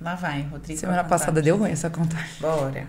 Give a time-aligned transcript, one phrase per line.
[0.00, 0.78] Lá vai, Rodrigo.
[0.78, 2.40] Semana passada deu ruim essa contagem.
[2.40, 2.86] Bora.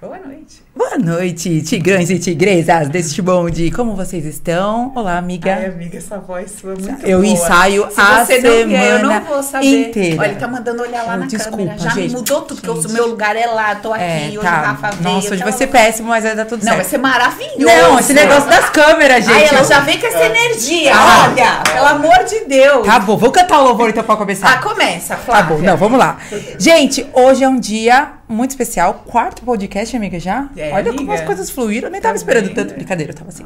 [0.00, 0.62] Boa noite.
[0.98, 3.70] Boa noite, tigrões e tigresas deste bonde.
[3.70, 4.92] Como vocês estão?
[4.94, 5.54] Olá, amiga.
[5.54, 7.30] Ai, amiga, essa voz sua é muito Eu boa.
[7.30, 9.88] ensaio Se a você não semana vier, eu não vou saber.
[9.90, 10.16] inteira.
[10.22, 11.78] Olha, ele tá mandando olhar lá na desculpa, câmera.
[11.78, 12.08] Já gente.
[12.08, 12.90] me mudou tudo, porque Gente.
[12.90, 14.50] o meu lugar é lá, tô aqui, É, hoje tá.
[14.50, 15.02] Rafa veio.
[15.02, 16.88] Nossa, hoje vai aquela ser péssimo, mas vai dar tudo Não, vai certo.
[16.90, 17.58] ser maravilhoso.
[17.66, 19.34] Não, esse negócio das câmeras, gente.
[19.36, 21.28] Ai, ela eu- já vem com essa energia, Ah.
[21.30, 21.72] olha.
[21.74, 22.86] Pelo amor de Deus.
[22.86, 24.50] Tá bom, vou cantar o louvor então pra começar.
[24.50, 25.56] Ah, começa, Tá Flávia.
[25.56, 26.16] bom, não, vamos lá.
[26.58, 29.02] Gente, hoje é um dia muito especial.
[29.06, 30.48] Quarto podcast, amiga, já?
[30.56, 31.14] É, Olha como amiga.
[31.14, 31.88] as coisas fluíram.
[31.88, 32.74] Eu nem tava Tá esperando bem, tanto.
[32.74, 33.44] Brincadeira, eu tava assim.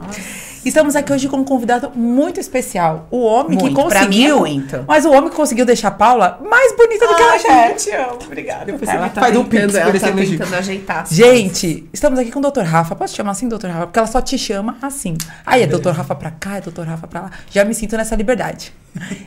[0.65, 3.07] Estamos aqui hoje com um convidado muito especial.
[3.11, 4.43] O homem que Muito, pra conseguiu.
[4.43, 4.85] mim é muito.
[4.87, 7.73] Mas o homem que conseguiu deixar a Paula mais bonita do que ela já é.
[7.75, 8.19] te amo.
[8.25, 8.65] Obrigada.
[8.67, 11.07] Depois Ela você tá faz um pix por esse tá tentando ajeitar.
[11.11, 12.61] Gente, estamos aqui com o Dr.
[12.63, 12.95] Rafa.
[12.95, 13.67] Posso te chamar assim, Dr.
[13.69, 13.87] Rafa?
[13.87, 15.17] Porque ela só te chama assim.
[15.47, 15.91] Aí é Dr.
[15.91, 16.83] Rafa pra cá, é Dr.
[16.83, 17.31] Rafa pra lá.
[17.51, 18.73] Já me sinto nessa liberdade.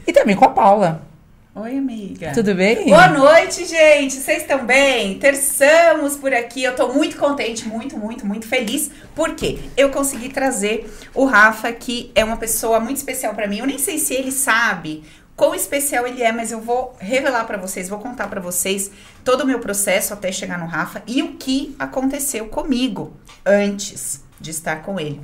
[0.06, 1.02] E também com a Paula.
[1.56, 2.32] Oi, amiga.
[2.34, 2.86] Tudo bem?
[2.86, 4.16] Boa noite, gente.
[4.16, 5.20] Vocês estão bem?
[5.20, 6.64] Terçamos por aqui.
[6.64, 8.90] Eu tô muito contente, muito, muito, muito feliz.
[9.14, 13.60] Porque eu consegui trazer o Rafa, que é uma pessoa muito especial pra mim.
[13.60, 15.04] Eu nem sei se ele sabe
[15.36, 18.90] quão especial ele é, mas eu vou revelar pra vocês, vou contar pra vocês
[19.24, 23.16] todo o meu processo até chegar no Rafa e o que aconteceu comigo
[23.46, 25.22] antes de estar com ele.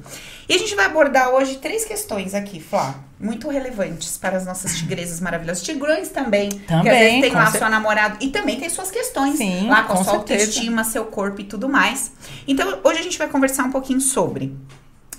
[0.47, 4.77] E a gente vai abordar hoje três questões aqui, Flá, muito relevantes para as nossas
[4.77, 5.61] tigresas maravilhosas.
[5.61, 9.37] Tigrões também, que às Também, vezes tem lá seu namorado e também tem suas questões
[9.37, 10.43] Sim, lá com, com sua certeza.
[10.43, 12.11] autoestima, seu corpo e tudo mais.
[12.47, 14.55] Então, hoje a gente vai conversar um pouquinho sobre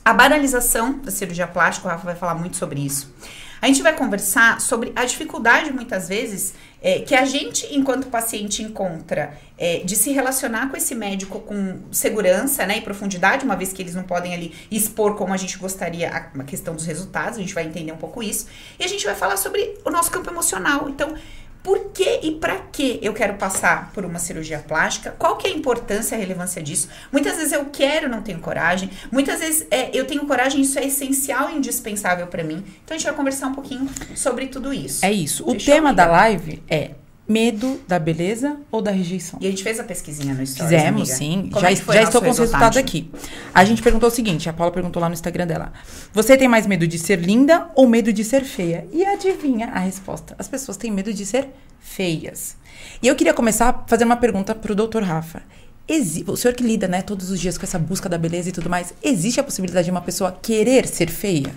[0.04, 3.12] a banalização da cirurgia plástica, o Rafa vai falar muito sobre isso.
[3.60, 8.62] A gente vai conversar sobre a dificuldade, muitas vezes, é, que a gente, enquanto paciente,
[8.62, 13.72] encontra é, de se relacionar com esse médico com segurança né, e profundidade, uma vez
[13.72, 17.36] que eles não podem ali expor como a gente gostaria a, a questão dos resultados,
[17.36, 18.46] a gente vai entender um pouco isso.
[18.78, 20.88] E a gente vai falar sobre o nosso campo emocional.
[20.88, 21.14] Então,
[21.62, 25.14] por que e para que eu quero passar por uma cirurgia plástica?
[25.18, 26.88] Qual que é a importância, a relevância disso?
[27.12, 28.90] Muitas vezes eu quero, não tenho coragem.
[29.12, 32.64] Muitas vezes é, eu tenho coragem, isso é essencial e indispensável para mim.
[32.84, 35.04] Então a gente vai conversar um pouquinho sobre tudo isso.
[35.04, 35.44] É isso.
[35.48, 36.06] O tema amiga?
[36.06, 36.92] da live é
[37.30, 39.38] medo da beleza ou da rejeição?
[39.40, 41.14] E a gente fez a pesquisinha no Stories, Fizemos, amiga.
[41.16, 41.48] sim.
[41.52, 42.74] Como já é já estou com os resultado?
[42.74, 43.10] resultados aqui.
[43.54, 45.72] A gente perguntou o seguinte: a Paula perguntou lá no Instagram dela.
[46.12, 48.86] Você tem mais medo de ser linda ou medo de ser feia?
[48.92, 50.34] E adivinha a resposta?
[50.38, 51.48] As pessoas têm medo de ser
[51.78, 52.56] feias.
[53.02, 55.02] E eu queria começar fazendo uma pergunta pro Dr.
[55.02, 55.42] Rafa.
[55.88, 58.52] Exi- o senhor que lida, né, todos os dias com essa busca da beleza e
[58.52, 61.52] tudo mais, existe a possibilidade de uma pessoa querer ser feia?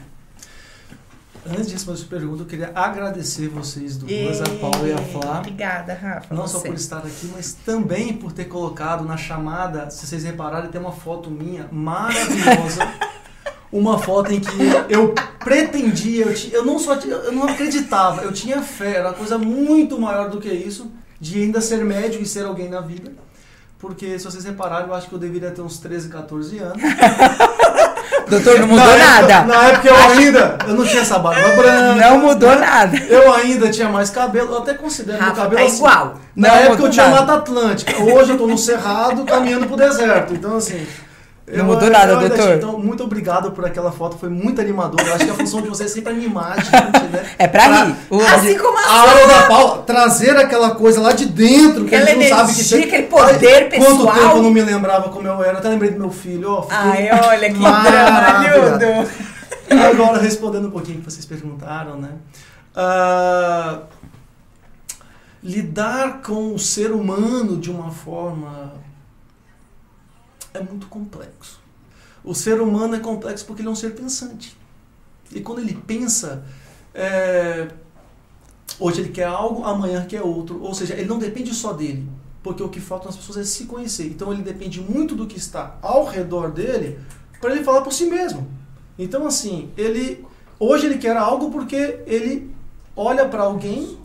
[1.46, 5.40] Antes de responder essa pergunta, eu queria agradecer vocês duas, a Paula e a Flá.
[5.40, 6.34] Obrigada, Rafa.
[6.34, 6.68] Não só você.
[6.70, 10.94] por estar aqui, mas também por ter colocado na chamada, se vocês repararem, tem uma
[10.94, 12.88] foto minha maravilhosa.
[13.74, 14.56] uma foto em que
[14.88, 19.38] eu pretendia, eu, eu não só eu não acreditava, eu tinha fé, era uma coisa
[19.38, 23.12] muito maior do que isso, de ainda ser médico e ser alguém na vida.
[23.80, 26.82] Porque se vocês repararem, eu acho que eu deveria ter uns 13, 14 anos.
[28.30, 29.42] Doutor, não mudou Na época- nada.
[29.46, 31.96] na época eu ainda, eu não tinha essa barba branca.
[31.96, 32.56] Não mudou né?
[32.58, 32.98] nada.
[33.10, 35.78] Eu ainda tinha mais cabelo, eu até considero meu Rafa, cabelo tá assim.
[35.78, 36.16] igual.
[36.36, 37.22] Na Não época eu tinha nada.
[37.22, 38.04] Mata Atlântica.
[38.04, 40.34] Hoje eu tô no Cerrado caminhando pro deserto.
[40.34, 40.86] Então, assim.
[41.46, 42.56] Não mudou nada, ainda doutor.
[42.56, 45.04] Então, muito obrigado por aquela foto, foi muito animadora.
[45.10, 47.26] Eu acho que a função de vocês é sempre animar, gente, né?
[47.38, 47.96] É pra rir.
[48.10, 51.94] O- Assim como a A aula da Paula, trazer aquela coisa lá de dentro, que
[51.94, 54.14] a Aquela gente não sabe que energia, aquele poder Ai, Quanto pessoal.
[54.16, 56.66] tempo eu não me lembrava como eu era, até lembrei do meu filho, ó.
[56.70, 59.10] Ai, olha que dramalhudo.
[59.92, 62.10] Agora, respondendo um pouquinho o que vocês perguntaram, né?
[62.74, 63.80] Ah,
[65.44, 68.74] lidar com o ser humano de uma forma
[70.54, 71.60] é muito complexo.
[72.24, 74.56] O ser humano é complexo porque ele é um ser pensante.
[75.32, 76.46] E quando ele pensa,
[76.94, 77.68] é,
[78.80, 80.62] hoje ele quer algo, amanhã quer outro.
[80.62, 82.08] Ou seja, ele não depende só dele.
[82.42, 84.06] Porque o que falta nas pessoas é se conhecer.
[84.08, 87.00] Então ele depende muito do que está ao redor dele
[87.42, 88.48] para ele falar por si mesmo.
[88.98, 90.26] Então assim, ele
[90.60, 92.54] hoje ele quer algo porque ele
[92.96, 93.98] olha para alguém,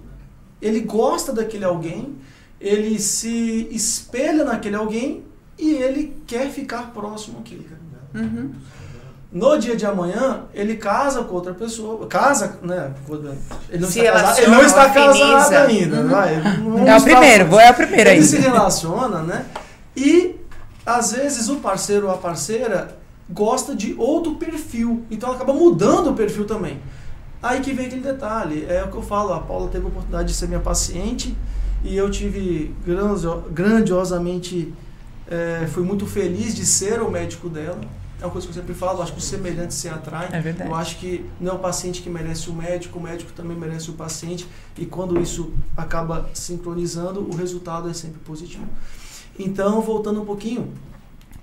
[0.61, 2.17] ele gosta daquele alguém,
[2.61, 5.28] ele se espelha naquele alguém
[5.59, 7.67] e ele quer ficar próximo àquele.
[8.15, 8.51] Uhum.
[9.31, 12.07] No dia de amanhã, ele casa com outra pessoa.
[12.07, 12.93] Casa, né?
[13.69, 16.01] Ele não Se está casado, ele não está casado ainda.
[16.01, 16.09] Uhum.
[16.09, 18.49] vai, não É o primeiro, vou é o primeiro Ele se ainda.
[18.51, 19.45] relaciona, né?
[19.95, 20.35] E
[20.87, 22.97] às vezes o parceiro ou a parceira
[23.29, 25.05] gosta de outro perfil.
[25.11, 26.81] Então ela acaba mudando o perfil também.
[27.43, 28.65] Aí que vem aquele detalhe.
[28.67, 31.37] É o que eu falo, a Paula teve a oportunidade de ser minha paciente
[31.85, 34.73] e eu tive grandio- grandiosamente.
[35.29, 37.81] Eh, fui muito feliz de ser o médico dela.
[38.21, 40.29] É uma coisa que eu sempre falo, acho que os semelhantes se atraem.
[40.33, 40.69] É verdade.
[40.69, 43.91] Eu acho que não é o paciente que merece o médico, o médico também merece
[43.91, 44.49] o paciente.
[44.77, 48.67] E quando isso acaba sincronizando, o resultado é sempre positivo.
[49.39, 50.73] Então, voltando um pouquinho,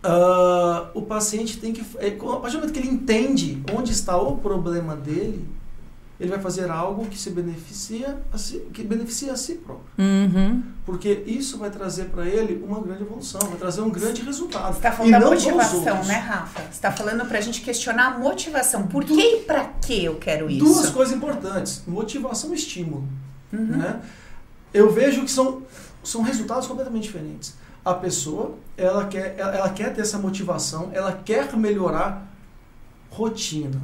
[0.04, 1.82] ah, o paciente tem que.
[1.98, 5.48] É, a partir do momento que ele entende onde está o problema dele,
[6.20, 9.86] ele vai fazer algo que se beneficia a si, que beneficia a si próprio.
[9.98, 10.64] Uhum.
[10.86, 14.72] Porque isso vai trazer para ele uma grande evolução, vai trazer um grande resultado.
[14.74, 16.62] Você está E falando da para motivação, né, Rafa?
[16.62, 18.88] Você está falando pra gente questionar a motivação.
[18.88, 20.64] Por que e pra que eu quero isso?
[20.64, 23.08] Duas coisas importantes: motivação e estímulo.
[23.52, 23.78] Uhum.
[23.78, 24.02] Né?
[24.74, 25.64] Eu vejo que são,
[26.02, 27.56] são resultados completamente diferentes.
[27.84, 32.26] A pessoa, ela quer, ela, ela quer ter essa motivação, ela quer melhorar
[33.12, 33.82] rotina.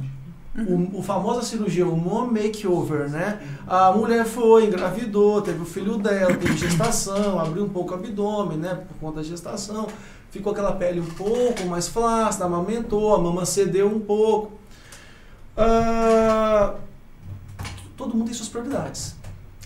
[0.54, 3.40] O, o famosa cirurgia, o mom makeover, né?
[3.66, 8.58] A mulher foi, engravidou, teve o filho dela, teve gestação, abriu um pouco o abdômen,
[8.58, 8.74] né?
[8.86, 9.88] Por conta da gestação.
[10.30, 14.52] Ficou aquela pele um pouco mais flácida, amamentou, a mama cedeu um pouco.
[15.56, 16.74] Ah,
[17.96, 19.14] todo mundo tem suas prioridades.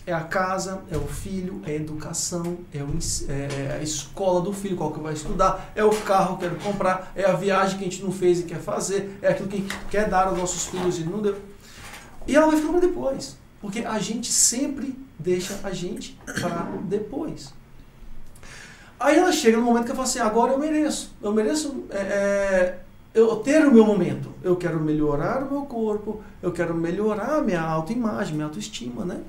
[0.06, 4.40] É a casa, é o filho, é a educação, é, o ens- é a escola
[4.40, 7.32] do filho, qual que vai estudar, é o carro que eu quero comprar, é a
[7.32, 10.08] viagem que a gente não fez e quer fazer, é aquilo que a gente quer
[10.08, 11.36] dar aos nossos filhos e não deu.
[12.24, 13.36] E ela vai ficando para depois.
[13.60, 17.52] Porque a gente sempre deixa a gente para depois.
[18.98, 21.14] Aí ela chega no momento que ela fala assim, agora eu mereço.
[21.22, 22.78] Eu mereço é, é,
[23.14, 24.30] eu ter o meu momento.
[24.42, 29.20] Eu quero melhorar o meu corpo, eu quero melhorar a minha autoimagem, minha autoestima, né?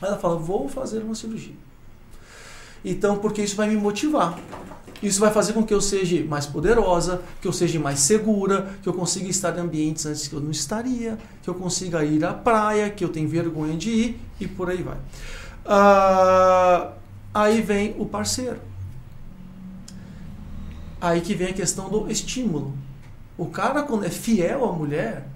[0.00, 1.54] Ela fala, vou fazer uma cirurgia.
[2.84, 4.38] Então, porque isso vai me motivar.
[5.02, 8.88] Isso vai fazer com que eu seja mais poderosa, que eu seja mais segura, que
[8.88, 12.34] eu consiga estar em ambientes antes que eu não estaria, que eu consiga ir à
[12.34, 14.98] praia, que eu tenho vergonha de ir e por aí vai.
[15.64, 16.92] Ah,
[17.32, 18.58] aí vem o parceiro.
[21.00, 22.74] Aí que vem a questão do estímulo.
[23.38, 25.26] O cara, quando é fiel à mulher,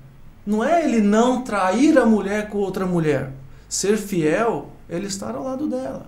[0.46, 3.32] não é ele não trair a mulher com outra mulher.
[3.74, 6.06] Ser fiel é ele estar ao lado dela.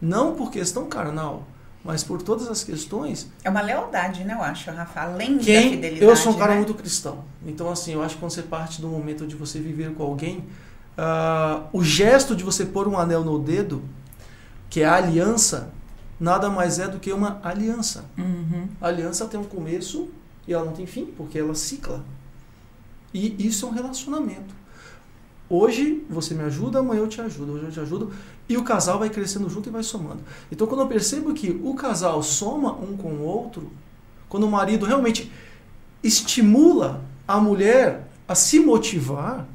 [0.00, 1.46] Não por questão carnal,
[1.84, 3.28] mas por todas as questões.
[3.44, 5.02] É uma lealdade, né, eu acho, Rafa?
[5.02, 6.02] Além da Quem, fidelidade.
[6.02, 6.56] eu sou um cara né?
[6.56, 7.26] muito cristão.
[7.44, 10.46] Então, assim, eu acho que quando você parte do momento de você viver com alguém,
[10.96, 13.82] ah, o gesto de você pôr um anel no dedo,
[14.70, 15.70] que é a aliança,
[16.18, 18.06] nada mais é do que uma aliança.
[18.16, 18.66] Uhum.
[18.80, 20.08] A aliança tem um começo
[20.46, 22.02] e ela não tem fim, porque ela cicla.
[23.12, 24.56] E isso é um relacionamento.
[25.50, 28.12] Hoje você me ajuda, amanhã eu te ajudo, hoje eu te ajudo,
[28.48, 30.20] e o casal vai crescendo junto e vai somando.
[30.52, 33.70] Então, quando eu percebo que o casal soma um com o outro,
[34.28, 35.32] quando o marido realmente
[36.02, 39.46] estimula a mulher a se motivar,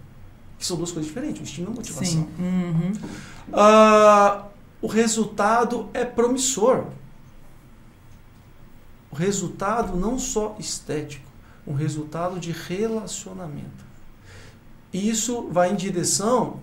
[0.57, 2.06] que são duas coisas diferentes, o estímulo e a motivação.
[2.06, 2.28] Sim.
[2.40, 2.94] Uhum.
[3.51, 4.45] Ah,
[4.81, 6.86] o resultado é promissor.
[9.12, 11.30] O resultado não só estético,
[11.68, 13.82] um resultado de relacionamento.
[14.94, 16.60] E isso vai em direção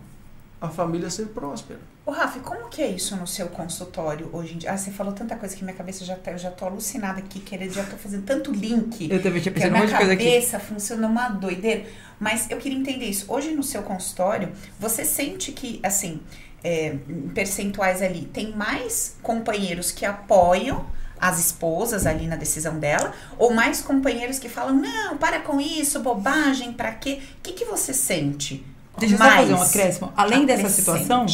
[0.61, 1.81] à família ser próspera.
[2.07, 4.73] Ô, Rafa, como que é isso no seu consultório hoje em dia?
[4.73, 7.41] Ah, você falou tanta coisa que minha cabeça já tá, eu já tô alucinada aqui,
[7.41, 9.11] querendo, já tô fazendo tanto link.
[9.11, 10.25] Eu também tinha que a pensado um minha monte de coisa aqui.
[10.25, 11.85] cabeça funciona uma doideira.
[12.19, 13.27] Mas eu queria entender isso.
[13.29, 16.21] Hoje no seu consultório, você sente que, assim,
[16.63, 20.87] é, em percentuais ali, tem mais companheiros que apoiam
[21.21, 26.01] as esposas ali na decisão dela, ou mais companheiros que falam, não, para com isso,
[26.01, 27.21] bobagem, pra quê?
[27.39, 28.65] O que, que você sente?
[28.99, 30.13] Deixa eu só fazer um acréscimo.
[30.17, 30.81] Além dessa acrescente?
[30.81, 31.27] situação,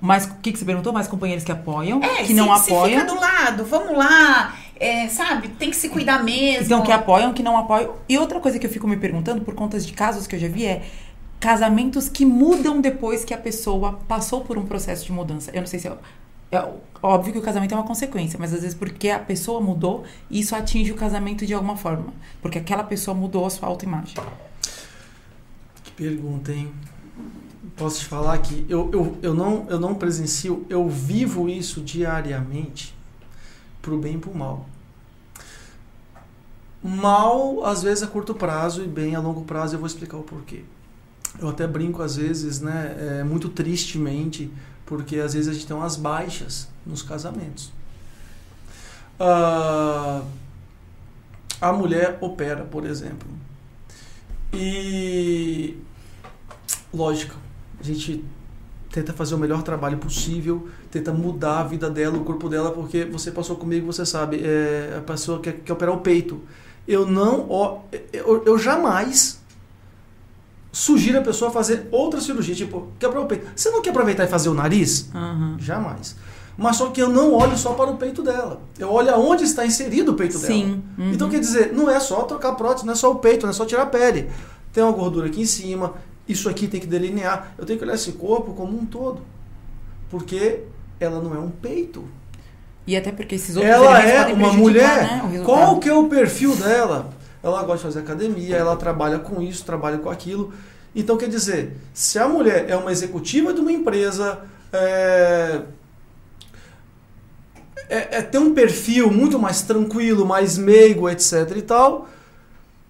[0.00, 0.92] mas o que, que você perguntou?
[0.92, 3.00] Mais companheiros que apoiam, É, que se, não se apoiam.
[3.00, 5.48] fica do lado, vamos lá, é, sabe?
[5.48, 6.64] Tem que se cuidar mesmo.
[6.66, 7.94] Então, que apoiam, que não apoiam.
[8.08, 10.48] E outra coisa que eu fico me perguntando, por conta de casos que eu já
[10.48, 10.82] vi, é
[11.40, 15.50] casamentos que mudam depois que a pessoa passou por um processo de mudança.
[15.52, 15.92] Eu não sei se é,
[16.56, 16.72] é
[17.02, 20.54] óbvio que o casamento é uma consequência, mas às vezes porque a pessoa mudou, isso
[20.54, 22.12] atinge o casamento de alguma forma.
[22.42, 24.16] Porque aquela pessoa mudou a sua autoimagem.
[25.84, 26.72] Que pergunta, hein?
[27.76, 32.94] Posso te falar que eu, eu, eu, não, eu não presencio, eu vivo isso diariamente
[33.82, 34.66] pro bem e pro mal.
[36.82, 40.22] Mal, às vezes, a curto prazo e bem a longo prazo, eu vou explicar o
[40.22, 40.62] porquê.
[41.38, 44.50] Eu até brinco, às vezes, né, é, muito tristemente,
[44.86, 47.72] porque às vezes a gente tem umas baixas nos casamentos.
[49.18, 50.22] Ah,
[51.60, 53.28] a mulher opera, por exemplo.
[54.52, 55.76] E
[56.94, 57.34] lógico,
[57.80, 58.24] a gente
[58.90, 63.04] tenta fazer o melhor trabalho possível, tenta mudar a vida dela, o corpo dela, porque
[63.04, 66.40] você passou comigo, você sabe, é, a pessoa quer, quer operar o peito.
[66.86, 69.40] Eu não, eu, eu jamais
[70.76, 73.46] sugiro a pessoa fazer outra cirurgia, tipo, operar o peito.
[73.56, 75.08] Você não quer aproveitar e fazer o nariz?
[75.14, 75.56] Uhum.
[75.58, 76.14] Jamais.
[76.54, 78.60] Mas só que eu não olho só para o peito dela.
[78.78, 80.66] Eu olho aonde está inserido o peito Sim.
[80.66, 80.78] dela.
[80.98, 81.12] Uhum.
[81.14, 83.54] Então quer dizer, não é só trocar prótese, não é só o peito, não é
[83.54, 84.28] só tirar a pele.
[84.70, 85.94] Tem uma gordura aqui em cima,
[86.28, 87.54] isso aqui tem que delinear.
[87.56, 89.22] Eu tenho que olhar esse corpo como um todo.
[90.10, 90.60] Porque
[91.00, 92.04] ela não é um peito.
[92.86, 95.22] E até porque esses outros Ela é uma mulher.
[95.24, 95.42] né.
[95.42, 97.15] Qual que é o perfil dela?
[97.46, 100.52] Ela gosta de fazer academia, ela trabalha com isso, trabalha com aquilo.
[100.94, 104.40] Então, quer dizer, se a mulher é uma executiva de uma empresa,
[104.72, 105.62] é,
[107.88, 112.08] é, é ter um perfil muito mais tranquilo, mais meigo, etc e tal,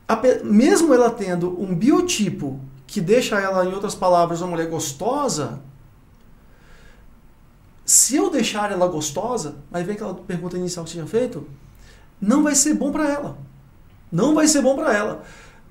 [0.08, 5.60] ape- mesmo ela tendo um biotipo que deixa ela, em outras palavras, uma mulher gostosa,
[7.84, 11.46] se eu deixar ela gostosa, aí vem aquela pergunta inicial que tinha feito,
[12.20, 13.38] não vai ser bom para ela.
[14.10, 15.22] Não vai ser bom para ela.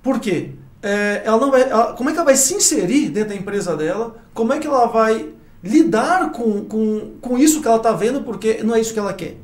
[0.03, 0.51] Por quê?
[0.81, 3.75] É, ela não vai, ela- como é que ela vai se inserir dentro da empresa
[3.75, 4.15] dela?
[4.33, 5.29] Como é que ela vai
[5.63, 8.21] lidar com, com, com isso que ela está vendo?
[8.21, 9.37] Porque não é isso que ela quer.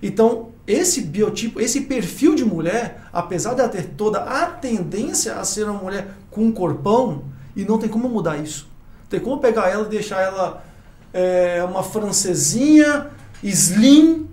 [0.00, 5.44] Então, esse biotipo, esse perfil de mulher, apesar de ela ter toda a tendência a
[5.44, 7.24] ser uma mulher com um corpão,
[7.56, 8.68] e não tem como mudar isso.
[9.10, 10.62] Tem como pegar ela e deixar ela
[11.12, 13.08] é, uma francesinha,
[13.42, 14.28] slim.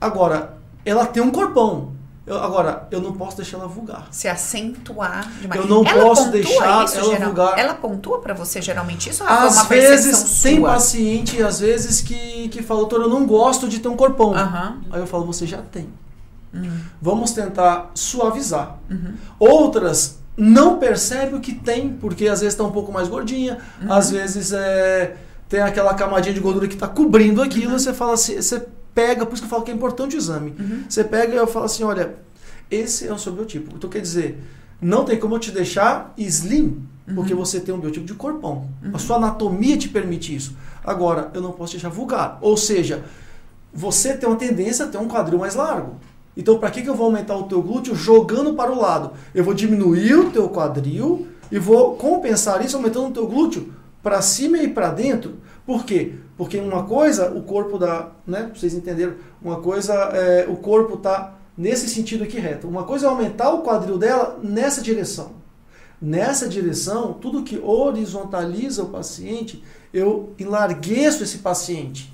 [0.00, 1.94] Agora, ela tem um corpão.
[2.30, 4.06] Eu- agora, eu não posso deixar ela vulgar.
[4.10, 5.60] Se acentuar demais.
[5.60, 7.58] Eu não ela posso deixar isso, ela geral- vulgar.
[7.58, 9.22] Ela pontua pra você geralmente isso?
[9.24, 10.70] Ou é Às uma vezes, tem sua?
[10.70, 14.34] paciente, às vezes, que, que fala, doutor, eu não gosto de ter um corpão.
[14.34, 14.78] Aham.
[14.90, 15.88] Aí eu falo, você já tem.
[16.54, 16.80] Uhum.
[17.00, 18.76] Vamos tentar suavizar.
[18.90, 19.14] Uhum.
[19.38, 23.92] Outras não percebem o que tem, porque às vezes está um pouco mais gordinha, Uhum.
[23.92, 25.16] às vezes é,
[25.48, 29.34] tem aquela camadinha de gordura que está cobrindo aquilo, você fala assim, você pega, por
[29.34, 30.54] isso que eu falo que é importante o exame.
[30.58, 30.84] Uhum.
[30.88, 32.16] Você pega e eu falo assim, olha,
[32.70, 33.74] esse é o seu biotipo.
[33.76, 34.42] Então quer dizer,
[34.80, 36.82] não tem como eu te deixar slim,
[37.14, 38.68] porque você tem um biotipo de corpão.
[38.94, 40.56] A sua anatomia te permite isso.
[40.84, 42.38] Agora, eu não posso te deixar vulgar.
[42.40, 43.04] Ou seja,
[43.72, 45.96] você tem uma tendência a ter um quadril mais largo.
[46.36, 49.12] Então, para que, que eu vou aumentar o teu glúteo jogando para o lado?
[49.34, 54.22] Eu vou diminuir o teu quadril e vou compensar isso aumentando o teu glúteo para
[54.22, 55.34] cima e para dentro.
[55.66, 56.14] Por quê?
[56.40, 61.34] Porque uma coisa, o corpo da, né, vocês entenderam, uma coisa é o corpo tá
[61.54, 62.66] nesse sentido aqui reto.
[62.66, 65.32] Uma coisa é aumentar o quadril dela nessa direção.
[66.00, 72.10] Nessa direção, tudo que horizontaliza o paciente, eu enlargueço esse paciente.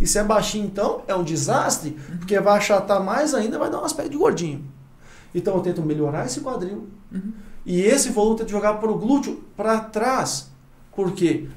[0.00, 3.80] E se é baixinho, então, é um desastre, porque vai achatar mais ainda, vai dar
[3.80, 4.64] um aspecto de gordinho.
[5.34, 6.86] Então eu tento melhorar esse quadril.
[7.64, 10.52] E esse volume eu tento jogar para o glúteo para trás.
[10.94, 11.48] Porque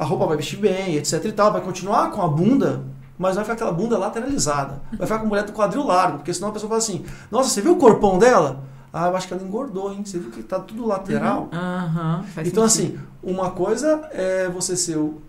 [0.00, 2.82] a roupa vai vestir bem, etc e tal, vai continuar com a bunda,
[3.18, 4.80] mas vai ficar aquela bunda lateralizada.
[4.96, 7.50] Vai ficar com a mulher do quadril largo, porque senão a pessoa fala assim: Nossa,
[7.50, 8.62] você viu o corpão dela?
[8.92, 10.02] Ah, eu acho que ela engordou, hein?
[10.04, 11.48] Você viu que tá tudo lateral?
[11.52, 12.96] Aham, faz Então, sentido.
[12.96, 15.20] assim, uma coisa é você ser o-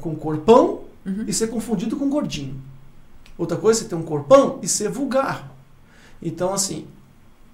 [0.00, 0.80] com corpão
[1.26, 2.60] e ser confundido com gordinho.
[3.38, 5.48] Outra coisa é você ter um corpão e ser vulgar.
[6.20, 6.86] Então, assim,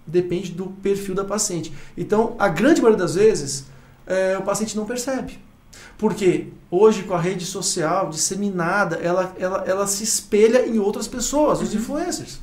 [0.06, 1.72] depende do perfil da paciente.
[1.96, 3.66] Então, a grande maioria das vezes,
[4.06, 5.38] é, o paciente não percebe.
[5.96, 11.60] Porque hoje, com a rede social disseminada, ela, ela, ela se espelha em outras pessoas,
[11.60, 12.40] os influencers.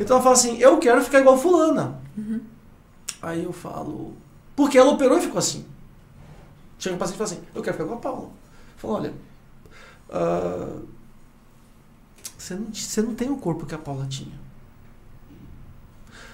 [0.00, 2.00] Então ela fala assim, eu quero ficar igual fulana.
[3.22, 4.16] Aí eu falo,
[4.56, 5.66] porque ela operou e ficou assim.
[6.78, 8.24] Chega um paciente e fala assim, eu quero ficar igual a Paula.
[8.24, 9.14] Eu falo, olha,
[10.10, 10.80] ah,
[12.36, 14.40] você, não, você não tem o corpo que a Paula tinha.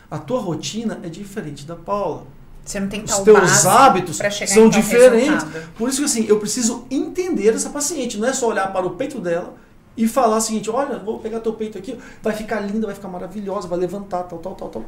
[0.09, 2.27] A tua rotina é diferente da Paula.
[2.67, 4.17] Você não tem Os tal teus base hábitos
[4.49, 5.45] são diferentes.
[5.45, 5.69] resultado.
[5.79, 8.19] Por isso que assim, eu preciso entender essa paciente.
[8.19, 9.55] Não é só olhar para o peito dela
[9.97, 13.09] e falar o seguinte: olha, vou pegar teu peito aqui, vai ficar linda, vai ficar
[13.09, 14.85] maravilhosa, vai levantar, tal, tal, tal, tal.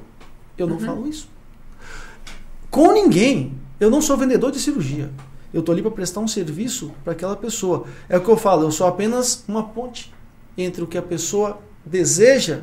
[0.58, 1.28] Eu não falo isso.
[2.68, 3.56] Com ninguém.
[3.78, 5.08] Eu não sou vendedor de cirurgia.
[5.54, 7.84] Eu estou ali para prestar um serviço para aquela pessoa.
[8.08, 10.12] É o que eu falo, eu sou apenas uma ponte
[10.56, 12.62] entre o que a pessoa deseja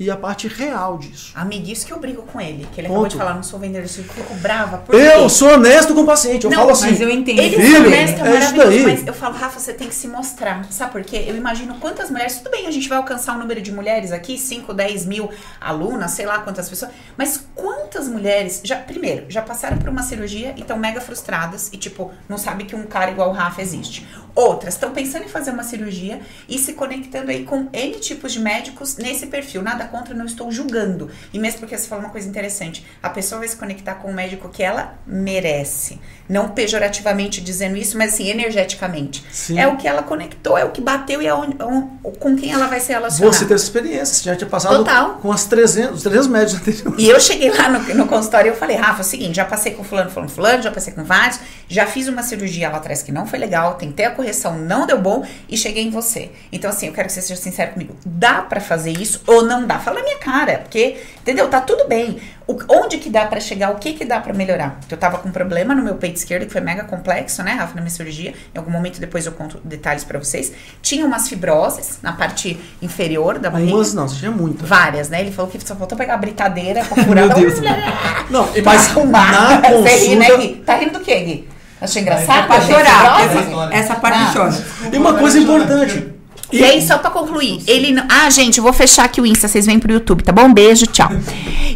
[0.00, 1.30] e a parte real disso.
[1.34, 2.66] Amigo, isso que eu brigo com ele.
[2.72, 3.00] Que ele Ponto.
[3.00, 4.82] acabou de falar, não sou vendedor, eu fico brava.
[4.88, 5.28] Eu quê?
[5.28, 6.44] sou honesto com o paciente.
[6.44, 6.86] Eu Não, falo assim.
[6.88, 7.38] Mas eu entendo.
[7.38, 8.82] Ele Filho, é honesto, é isso daí.
[8.82, 10.64] mas eu falo, Rafa, você tem que se mostrar.
[10.72, 11.26] Sabe por quê?
[11.28, 14.38] Eu imagino quantas mulheres, tudo bem, a gente vai alcançar um número de mulheres aqui,
[14.38, 15.28] 5, 10 mil
[15.60, 20.54] alunas, sei lá quantas pessoas, mas quantas mulheres, já primeiro, já passaram por uma cirurgia
[20.56, 24.06] e estão mega frustradas e, tipo, não sabe que um cara igual o Rafa existe.
[24.34, 28.40] Outras estão pensando em fazer uma cirurgia e se conectando aí com N tipos de
[28.40, 29.60] médicos nesse perfil.
[29.60, 31.10] Nada contra, não estou julgando.
[31.32, 34.14] E mesmo porque você falou uma coisa interessante, a pessoa vai se conectar com o
[34.14, 35.98] médico que ela merece.
[36.28, 39.24] Não pejorativamente dizendo isso, mas assim, energeticamente.
[39.32, 39.58] Sim.
[39.58, 42.52] É o que ela conectou, é o que bateu e é onde- on- com quem
[42.52, 43.32] ela vai se relacionar.
[43.32, 45.14] Você teve essa experiência, você já tinha passado Total.
[45.16, 46.94] com as 300, os 300 médios anteriores.
[46.98, 49.44] E eu cheguei lá no, no consultório e eu falei, Rafa, é o seguinte, já
[49.44, 53.02] passei com fulano, fulano, fulano, já passei com vários, já fiz uma cirurgia lá atrás
[53.02, 56.30] que não foi legal, tentei a correção, não deu bom e cheguei em você.
[56.52, 57.96] Então, assim, eu quero que você seja sincero comigo.
[58.06, 59.79] Dá pra fazer isso ou não dá?
[59.80, 61.48] Fala na minha cara, porque, entendeu?
[61.48, 62.18] Tá tudo bem.
[62.46, 63.70] O, onde que dá pra chegar?
[63.70, 64.78] O que que dá pra melhorar?
[64.90, 67.74] Eu tava com um problema no meu peito esquerdo, que foi mega complexo, né, Rafa,
[67.74, 68.34] na minha cirurgia.
[68.54, 70.52] Em algum momento depois eu conto detalhes pra vocês.
[70.82, 73.74] Tinha umas fibroses na parte inferior da barriga.
[73.74, 74.68] Umas não, você tinha muitas.
[74.68, 75.20] Várias, né?
[75.20, 77.26] Ele falou que só faltou pegar a britadeira pra furar.
[77.28, 77.60] Meu Deus.
[78.30, 79.60] Não, Pra mas arrumar.
[79.60, 80.46] na Você ri, né, consulta...
[80.46, 80.54] Gui?
[80.64, 81.48] Tá rindo do quê, Gui?
[81.80, 82.46] Achei É engraçado?
[82.46, 83.72] pra Achei chorar.
[83.74, 84.32] essa parte Ah.
[84.32, 84.64] chora.
[84.92, 86.14] E uma coisa importante.
[86.52, 88.04] E aí, só pra concluir, ele não...
[88.08, 90.52] Ah, gente, eu vou fechar aqui o Insta, vocês vêm pro YouTube, tá bom?
[90.52, 91.10] Beijo, tchau.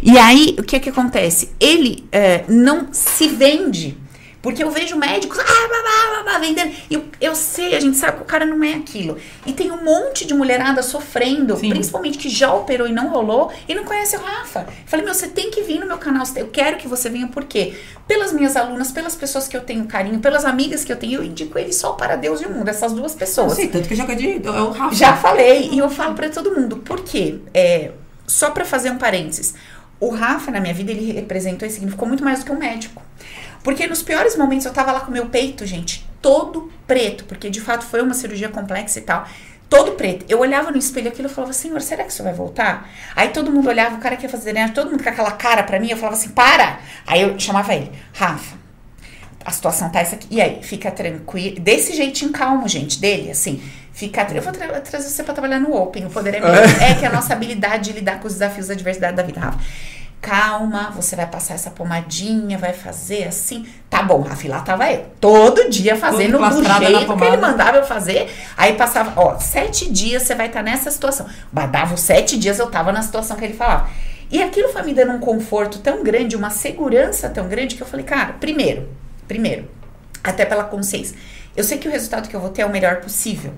[0.03, 1.49] E aí, o que que acontece?
[1.59, 3.97] Ele é, não se vende.
[4.45, 6.71] Porque eu vejo médicos, ah, blá, blá, blá, vendendo.
[6.87, 9.17] E eu, eu sei, a gente sabe que o cara não é aquilo.
[9.43, 11.71] E tem um monte de mulherada sofrendo, Sim.
[11.71, 14.67] principalmente que já operou e não rolou, e não conhece o Rafa.
[14.69, 16.23] Eu falei, meu, você tem que vir no meu canal.
[16.35, 17.73] Eu quero que você venha, por quê?
[18.07, 21.23] Pelas minhas alunas, pelas pessoas que eu tenho carinho, pelas amigas que eu tenho, eu
[21.23, 23.53] indico ele só para Deus e o mundo, essas duas pessoas.
[23.53, 24.93] sei, tanto que eu já de, é o Rafa.
[24.93, 26.77] Já falei e eu falo pra todo mundo.
[26.77, 27.39] Por quê?
[27.51, 27.93] É,
[28.27, 29.55] só pra fazer um parênteses.
[29.99, 33.01] O Rafa, na minha vida, ele representou e significou muito mais do que um médico.
[33.65, 37.49] Porque nos piores momentos eu tava lá com o meu peito, gente, todo preto, porque
[37.49, 39.27] de fato foi uma cirurgia complexa e tal.
[39.67, 40.23] Todo preto.
[40.29, 42.87] Eu olhava no espelho aquilo e falava, senhor, será que isso vai voltar?
[43.15, 45.63] Aí todo mundo olhava, o cara que ia fazer drenagem, todo mundo com aquela cara
[45.63, 46.77] pra mim, eu falava assim, para!
[47.07, 48.55] Aí eu chamava ele, Rafa,
[49.43, 50.27] a situação tá essa aqui.
[50.29, 51.59] E aí, fica tranquilo.
[51.59, 53.59] Desse jeitinho calmo, gente, dele, assim.
[53.91, 56.53] Fica, eu vou tra trazer você pra trabalhar no Open, o poder é meu.
[56.53, 56.93] É.
[56.99, 59.57] que é a nossa habilidade de lidar com os desafios da adversidade da vida, Rafa.
[60.25, 63.63] Calma, você vai passar essa pomadinha, vai fazer assim.
[63.87, 65.05] Tá bom, Rafa, e lá tava eu.
[65.21, 68.33] Todo dia fazendo do plastrada na jeito que ele mandava eu fazer.
[68.57, 71.27] Aí passava, ó, sete dias você vai estar nessa situação.
[71.53, 73.87] Mas dava os sete dias eu tava na situação que ele falava.
[74.31, 77.87] E aquilo foi me dando um conforto tão grande, uma segurança tão grande, que eu
[77.87, 78.89] falei, cara, primeiro,
[79.27, 79.69] primeiro,
[80.23, 81.15] até pela consciência,
[81.55, 83.53] eu sei que o resultado que eu vou ter é o melhor possível.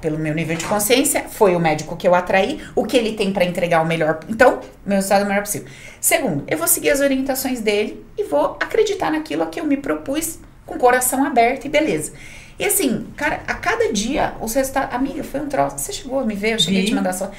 [0.00, 3.32] Pelo meu nível de consciência, foi o médico que eu atraí, o que ele tem
[3.32, 4.20] pra entregar o melhor.
[4.28, 5.68] Então, meu resultado é o melhor possível.
[6.00, 9.76] Segundo, eu vou seguir as orientações dele e vou acreditar naquilo a que eu me
[9.76, 12.12] propus com o coração aberto e beleza.
[12.58, 14.94] E assim, cara, a cada dia os resultados.
[14.94, 15.78] Amiga, foi um troço.
[15.78, 16.94] Você chegou a me ver, eu cheguei a te Vi.
[16.94, 17.30] mandar só.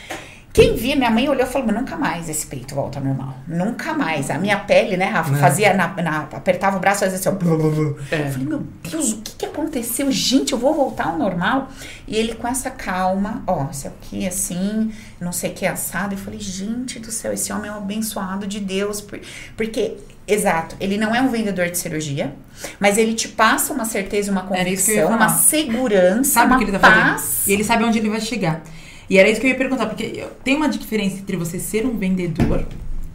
[0.53, 3.35] Quem via, minha mãe olhou e falou: nunca mais esse peito volta ao normal.
[3.47, 4.29] Nunca mais.
[4.29, 5.39] A minha pele, né, Rafa, Né?
[5.39, 7.31] fazia na, na- apertava o braço fazia assim, ó.
[7.31, 7.93] blá, blá, blá.
[8.11, 8.27] É.
[8.27, 10.11] Eu falei, meu Deus, o que, que aconteceu?
[10.11, 11.69] Gente, eu vou voltar ao normal.
[12.05, 16.15] E ele com essa calma, ó, isso aqui assim, não sei o que assado.
[16.15, 18.99] Eu falei, gente do céu, esse homem é um abençoado de Deus.
[18.99, 19.21] por-
[19.55, 19.95] Porque,
[20.27, 22.35] exato, ele não é um vendedor de cirurgia,
[22.77, 26.71] mas ele te passa uma certeza, uma convicção, uma segurança, Sabe uma o que ele
[26.73, 27.21] tá paz.
[27.21, 27.47] fazendo?
[27.47, 28.61] E ele sabe onde ele vai chegar.
[29.11, 31.97] E era isso que eu ia perguntar, porque tem uma diferença entre você ser um
[31.97, 32.65] vendedor,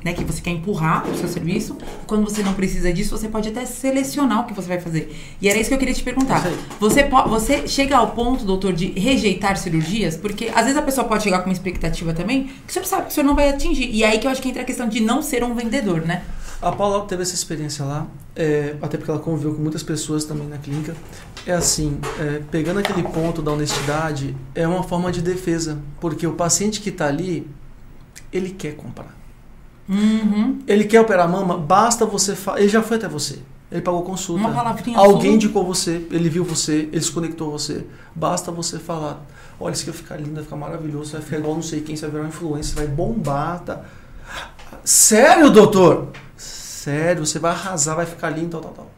[0.05, 1.75] né, que você quer empurrar o seu serviço,
[2.07, 5.17] quando você não precisa disso, você pode até selecionar o que você vai fazer.
[5.41, 6.45] E era isso que eu queria te perguntar.
[6.79, 10.19] Você, você chega ao ponto, doutor, de rejeitar cirurgias?
[10.19, 13.07] Porque às vezes a pessoa pode chegar com uma expectativa também, que o senhor sabe
[13.07, 13.89] que o senhor não vai atingir.
[13.91, 16.25] E aí que eu acho que entra a questão de não ser um vendedor, né?
[16.61, 20.49] A Paula teve essa experiência lá, é, até porque ela conviveu com muitas pessoas também
[20.49, 20.97] na clínica.
[21.47, 26.33] É assim, é, pegando aquele ponto da honestidade, é uma forma de defesa, porque o
[26.33, 27.49] paciente que está ali,
[28.33, 29.15] ele quer comprar.
[29.89, 30.59] Uhum.
[30.67, 32.61] Ele quer operar a mama, basta você falar.
[32.61, 33.39] Ele já foi até você.
[33.71, 34.41] Ele pagou consulta.
[34.41, 35.35] Uma palavrinha Alguém sua.
[35.35, 37.85] indicou você, ele viu você, ele se conectou você.
[38.15, 39.25] Basta você falar:
[39.59, 41.97] olha, isso aqui vai ficar lindo, vai ficar maravilhoso, vai ficar igual não sei quem,
[41.97, 43.61] você vai virar uma influência, vai bombar.
[43.61, 43.85] Tá?
[44.85, 46.09] Sério, doutor?
[46.37, 48.91] Sério, você vai arrasar, vai ficar lindo, tal, tal, tal.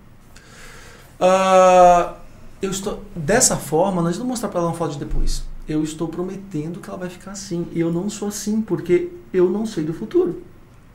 [1.21, 2.15] Ah,
[2.61, 3.03] eu estou.
[3.15, 5.43] Dessa forma, não vamos mostrar para ela uma foto de depois.
[5.69, 7.67] Eu estou prometendo que ela vai ficar assim.
[7.73, 10.43] E eu não sou assim, porque eu não sei do futuro.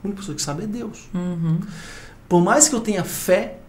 [0.04, 1.10] A única pessoa que sabe é Deus.
[1.14, 1.60] Uhum.
[2.28, 3.60] Por mais que eu tenha fé,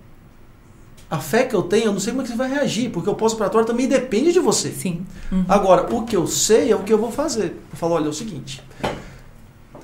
[1.10, 3.08] a fé que eu tenho, eu não sei como é que você vai reagir, porque
[3.08, 4.70] o pós-operatório também depende de você.
[4.70, 5.06] Sim.
[5.30, 5.44] Uhum.
[5.48, 7.60] Agora, o que eu sei é o que eu vou fazer.
[7.70, 8.62] Eu falo, olha, é o seguinte.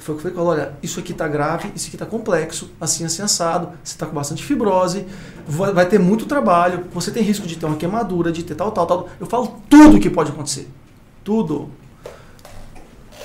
[0.01, 3.05] Foi o que eu falei, olha, isso aqui tá grave, isso aqui tá complexo, assim,
[3.05, 5.05] assim, assado, você tá com bastante fibrose,
[5.47, 8.73] vai, vai ter muito trabalho, você tem risco de ter uma queimadura, de ter tal,
[8.73, 9.09] tal, tal.
[9.21, 10.71] Eu falo tudo o que pode acontecer.
[11.23, 11.69] Tudo.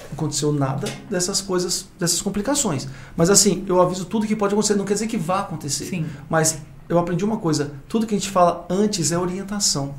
[0.07, 2.89] Não aconteceu nada dessas coisas, dessas complicações.
[3.15, 5.85] Mas assim, eu aviso tudo que pode acontecer, não quer dizer que vá acontecer.
[5.85, 6.05] Sim.
[6.29, 6.57] Mas
[6.89, 9.95] eu aprendi uma coisa: tudo que a gente fala antes é orientação,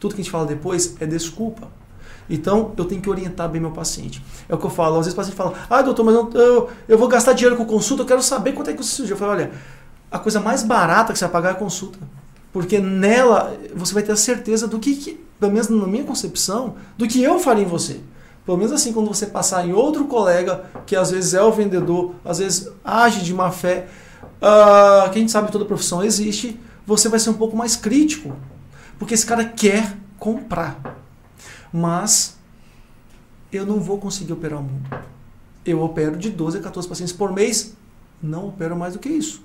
[0.00, 1.68] tudo que a gente fala depois é desculpa.
[2.28, 4.22] Então eu tenho que orientar bem meu paciente.
[4.48, 4.98] É o que eu falo.
[4.98, 7.64] Às vezes o paciente fala: ah, doutor, mas eu, eu, eu vou gastar dinheiro com
[7.64, 9.52] consulta, eu quero saber quanto é que você Eu falo: olha,
[10.10, 11.98] a coisa mais barata que você vai pagar é a consulta.
[12.52, 16.76] Porque nela você vai ter a certeza do que, que pelo menos na minha concepção,
[16.96, 18.00] do que eu faria em você.
[18.44, 22.14] Pelo menos assim, quando você passar em outro colega, que às vezes é o vendedor,
[22.24, 23.88] às vezes age de má fé,
[24.36, 28.34] uh, que a gente sabe toda profissão existe, você vai ser um pouco mais crítico.
[28.98, 30.80] Porque esse cara quer comprar.
[31.76, 32.38] Mas
[33.52, 34.88] eu não vou conseguir operar o mundo.
[35.62, 37.76] Eu opero de 12 a 14 pacientes por mês,
[38.22, 39.42] não opero mais do que isso.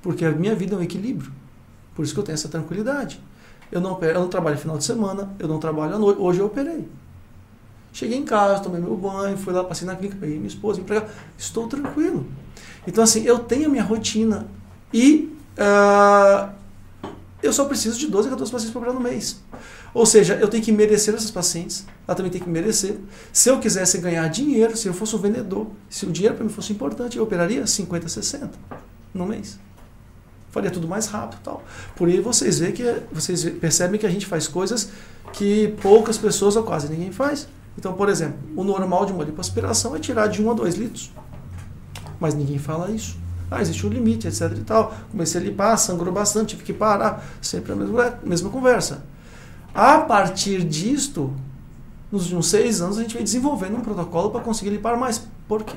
[0.00, 1.32] Porque a minha vida é um equilíbrio.
[1.96, 3.20] Por isso que eu tenho essa tranquilidade.
[3.72, 6.20] Eu não, opero, eu não trabalho final de semana, eu não trabalho à noite.
[6.20, 6.88] Hoje eu operei.
[7.92, 11.10] Cheguei em casa, tomei meu banho, fui lá, passei na clínica, peguei minha esposa, empregado.
[11.36, 12.24] Estou tranquilo.
[12.86, 14.46] Então, assim, eu tenho a minha rotina
[14.94, 16.52] e uh,
[17.42, 19.40] eu só preciso de 12 a 14 pacientes para operar no mês.
[19.94, 22.98] Ou seja, eu tenho que merecer essas pacientes, ela também tem que merecer.
[23.32, 26.50] Se eu quisesse ganhar dinheiro, se eu fosse um vendedor, se o dinheiro para mim
[26.50, 28.50] fosse importante, eu operaria 50, 60
[29.14, 29.58] no mês.
[30.50, 31.62] Faria tudo mais rápido tal.
[31.94, 34.90] Por aí vocês veem que vocês percebem que a gente faz coisas
[35.32, 37.46] que poucas pessoas ou quase ninguém faz.
[37.76, 41.12] Então, por exemplo, o normal de uma lipoaspiração é tirar de 1 a 2 litros.
[42.18, 43.16] Mas ninguém fala isso.
[43.50, 44.94] Ah, existe um limite, etc e tal.
[45.10, 47.24] Comecei a limpar, sangrou bastante, tive que parar.
[47.40, 49.04] Sempre a mesma, mesma conversa.
[49.74, 51.32] A partir disto,
[52.10, 55.26] nos últimos seis anos, a gente vem desenvolvendo um protocolo para conseguir limpar mais.
[55.46, 55.76] Por quê?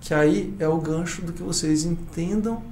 [0.00, 2.62] Que aí é o gancho do que vocês entendam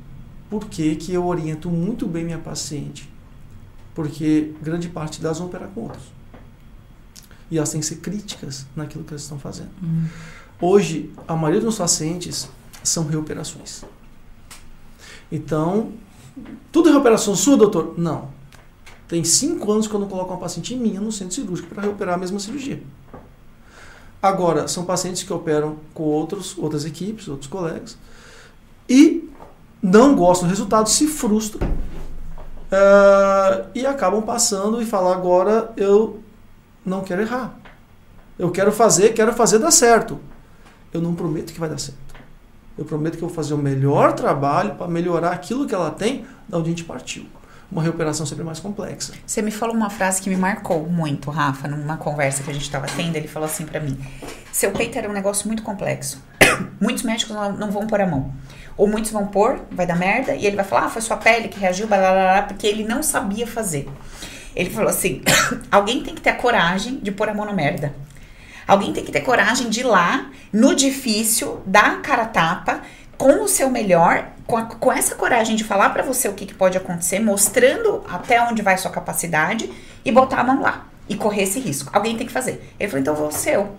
[0.48, 3.08] por que, que eu oriento muito bem minha paciente.
[3.94, 6.04] Porque grande parte delas vão operar com outros.
[7.50, 9.70] E elas têm que ser críticas naquilo que elas estão fazendo.
[9.82, 10.06] Uhum.
[10.60, 12.48] Hoje, a maioria dos pacientes
[12.82, 13.84] são reoperações.
[15.30, 15.92] Então,
[16.72, 17.94] tudo é reoperação sua, doutor?
[17.96, 18.28] Não.
[19.06, 22.14] Tem cinco anos que eu não coloco uma paciente minha no centro cirúrgico para reoperar
[22.14, 22.82] a mesma cirurgia.
[24.22, 27.96] Agora, são pacientes que operam com outros, outras equipes, outros colegas,
[28.88, 29.28] e
[29.82, 31.66] não gostam do resultado, se frustram
[32.70, 36.20] uh, e acabam passando e falam: agora eu
[36.84, 37.58] não quero errar.
[38.38, 40.18] Eu quero fazer, quero fazer dar certo.
[40.92, 42.09] Eu não prometo que vai dar certo.
[42.80, 46.24] Eu prometo que eu vou fazer o melhor trabalho para melhorar aquilo que ela tem
[46.48, 47.26] da onde a gente partiu.
[47.70, 49.12] Uma recuperação sempre mais complexa.
[49.26, 52.62] Você me falou uma frase que me marcou muito, Rafa, numa conversa que a gente
[52.62, 53.14] estava tendo.
[53.16, 53.98] Ele falou assim para mim:
[54.50, 56.24] Seu peito era um negócio muito complexo.
[56.80, 58.32] Muitos médicos não, não vão pôr a mão.
[58.78, 61.48] Ou muitos vão pôr, vai dar merda, e ele vai falar: Ah, foi sua pele
[61.48, 63.86] que reagiu, blá, porque ele não sabia fazer.
[64.56, 65.20] Ele falou assim:
[65.70, 67.92] alguém tem que ter a coragem de pôr a mão na merda.
[68.70, 72.82] Alguém tem que ter coragem de ir lá, no difícil, dar a cara a tapa,
[73.18, 76.46] com o seu melhor, com, a, com essa coragem de falar para você o que,
[76.46, 79.68] que pode acontecer, mostrando até onde vai sua capacidade
[80.04, 81.90] e botar a mão lá e correr esse risco.
[81.92, 82.72] Alguém tem que fazer.
[82.78, 83.74] Ele falou: então vou ser eu.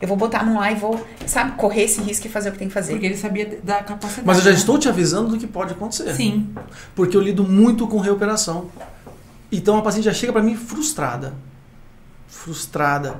[0.00, 2.52] Eu vou botar a mão lá e vou, sabe, correr esse risco e fazer o
[2.52, 2.92] que tem que fazer.
[2.92, 4.24] Porque ele sabia da capacidade.
[4.24, 4.56] Mas eu já né?
[4.56, 6.14] estou te avisando do que pode acontecer.
[6.14, 6.54] Sim.
[6.94, 8.70] Porque eu lido muito com reoperação.
[9.50, 11.34] Então a paciente já chega para mim frustrada.
[12.28, 13.16] Frustrada.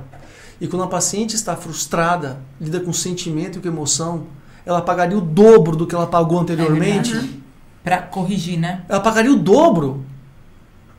[0.59, 4.23] E quando a paciente está frustrada, lida com sentimento e com emoção,
[4.65, 7.15] ela pagaria o dobro do que ela pagou anteriormente.
[7.15, 7.39] É
[7.83, 8.83] para corrigir, né?
[8.89, 10.03] Ela pagaria o dobro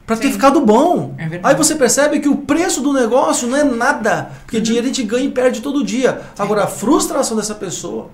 [0.06, 1.14] para ter ficado bom.
[1.18, 4.62] É Aí você percebe que o preço do negócio não é nada, porque uhum.
[4.62, 6.22] dinheiro a gente ganha e perde todo dia.
[6.38, 8.10] Agora a frustração dessa pessoa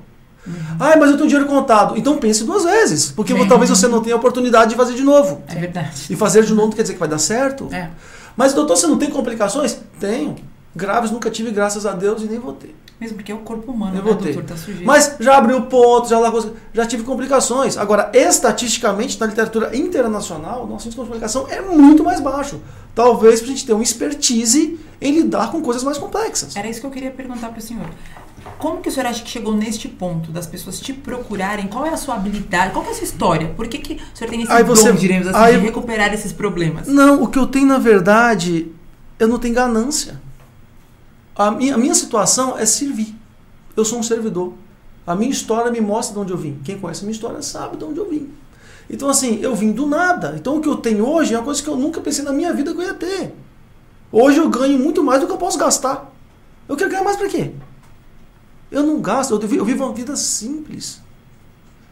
[0.47, 0.55] Uhum.
[0.79, 1.99] Ah, mas eu tenho dinheiro contado.
[1.99, 3.11] Então pense duas vezes.
[3.11, 3.47] Porque é.
[3.47, 5.43] talvez você não tenha a oportunidade de fazer de novo.
[5.49, 6.07] É verdade.
[6.09, 7.69] E fazer de novo não quer dizer que vai dar certo.
[7.73, 7.91] É.
[8.37, 9.79] Mas, doutor, você não tem complicações?
[9.99, 10.37] Tenho.
[10.77, 12.77] Graves nunca tive, graças a Deus, e nem vou ter.
[13.01, 14.43] Mesmo porque é o corpo humano, eu né, doutor?
[14.45, 14.85] Tá sujeito.
[14.85, 17.77] Mas já abriu pontos, já largou, já tive complicações.
[17.77, 22.61] Agora, estatisticamente, na literatura internacional, nosso índice de complicação é muito mais baixo.
[22.95, 26.55] Talvez para a gente ter uma expertise em lidar com coisas mais complexas.
[26.57, 27.87] Era isso que eu queria perguntar para o senhor.
[28.59, 31.67] Como que o senhor acha que chegou neste ponto das pessoas te procurarem?
[31.67, 32.73] Qual é a sua habilidade?
[32.73, 33.49] Qual é a sua história?
[33.49, 36.15] Por que, que o senhor tem esse aí dom, você, diremos assim, aí, de recuperar
[36.15, 36.87] esses problemas?
[36.87, 38.73] Não, o que eu tenho, na verdade,
[39.19, 40.21] eu não tenho ganância.
[41.37, 43.15] A minha, a minha situação é servir.
[43.77, 44.55] Eu sou um servidor.
[45.07, 46.59] A minha história me mostra de onde eu vim.
[46.65, 48.31] Quem conhece a minha história sabe de onde eu vim.
[48.89, 50.35] Então, assim, eu vim do nada.
[50.37, 52.53] Então, o que eu tenho hoje é uma coisa que eu nunca pensei na minha
[52.53, 53.35] vida que eu ia ter.
[54.11, 56.13] Hoje eu ganho muito mais do que eu posso gastar.
[56.69, 57.53] Eu quero ganhar mais para quê?
[58.71, 61.01] Eu não gasto, eu vivo, eu vivo uma vida simples.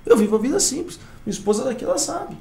[0.07, 0.99] Eu vivo uma vida simples.
[1.25, 2.37] Minha esposa daqui, ela sabe.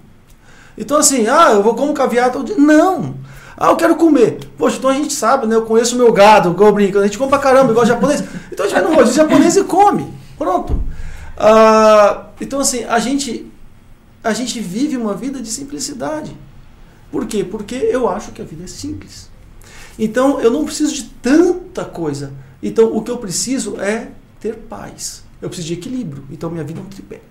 [0.77, 2.57] Então, assim, ah, eu vou como caviar todo dia.
[2.57, 3.15] Não!
[3.63, 4.39] Ah, eu quero comer.
[4.57, 5.55] Poxa, então a gente sabe, né?
[5.55, 6.99] Eu conheço o meu gado, eu brinco.
[6.99, 8.21] A gente come pra caramba, igual japonês.
[8.51, 10.13] Então a gente vai no rodízio japonês e come.
[10.37, 10.83] Pronto.
[11.37, 13.49] Ah, então, assim, a gente,
[14.21, 16.35] a gente vive uma vida de simplicidade.
[17.09, 17.41] Por quê?
[17.41, 19.29] Porque eu acho que a vida é simples.
[19.97, 22.33] Então, eu não preciso de tanta coisa.
[22.61, 24.09] Então, o que eu preciso é
[24.41, 25.23] ter paz.
[25.41, 26.25] Eu preciso de equilíbrio.
[26.29, 27.21] Então minha vida é um tripé.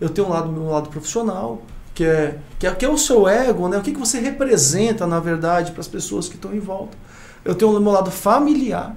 [0.00, 1.62] Eu tenho um lado meu lado profissional,
[1.94, 3.78] que é, que é, que é o seu ego, né?
[3.78, 6.96] O que, que você representa, na verdade, para as pessoas que estão em volta.
[7.44, 8.96] Eu tenho o meu lado familiar,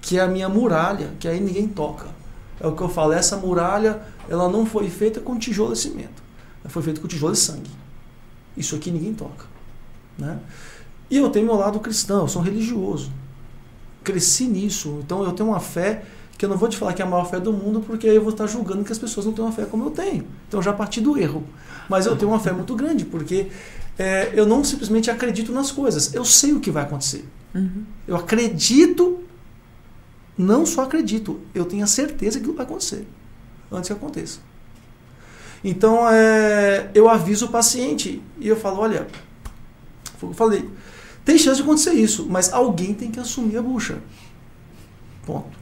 [0.00, 2.06] que é a minha muralha, que aí ninguém toca.
[2.60, 6.22] É o que eu falo, essa muralha, ela não foi feita com tijolo e cimento.
[6.62, 7.70] Ela foi feita com tijolo e sangue.
[8.56, 9.46] Isso aqui ninguém toca.
[10.16, 10.38] Né?
[11.10, 13.10] E eu tenho meu lado cristão, eu sou religioso.
[14.04, 16.04] Cresci nisso, então eu tenho uma fé
[16.38, 18.14] que eu não vou te falar que é a maior fé do mundo, porque aí
[18.14, 20.24] eu vou estar julgando que as pessoas não têm uma fé como eu tenho.
[20.46, 21.44] Então já parti do erro.
[21.88, 23.48] Mas eu tenho uma fé muito grande, porque
[23.98, 27.28] é, eu não simplesmente acredito nas coisas, eu sei o que vai acontecer.
[27.52, 27.82] Uhum.
[28.06, 29.18] Eu acredito,
[30.36, 33.04] não só acredito, eu tenho a certeza que vai acontecer,
[33.72, 34.38] antes que aconteça.
[35.64, 39.08] Então é, eu aviso o paciente e eu falo, olha,
[40.18, 40.70] foi o que eu falei,
[41.24, 43.98] tem chance de acontecer isso, mas alguém tem que assumir a bucha.
[45.26, 45.57] Ponto.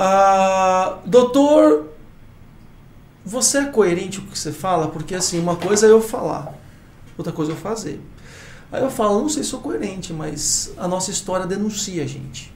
[0.00, 1.88] Ah, doutor,
[3.24, 4.86] você é coerente com o que você fala?
[4.86, 6.54] Porque assim, uma coisa é eu falar,
[7.16, 8.00] outra coisa é eu fazer.
[8.70, 12.54] Aí eu falo, não sei se sou coerente, mas a nossa história denuncia a gente.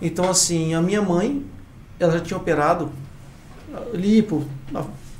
[0.00, 1.46] Então assim, a minha mãe,
[2.00, 2.90] ela já tinha operado
[3.94, 4.44] lipo,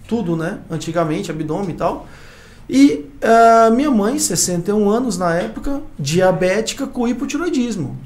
[0.08, 0.58] tudo, né?
[0.68, 2.08] Antigamente, abdômen e tal.
[2.68, 7.96] E a minha mãe, 61 anos na época, diabética com hipotiroidismo.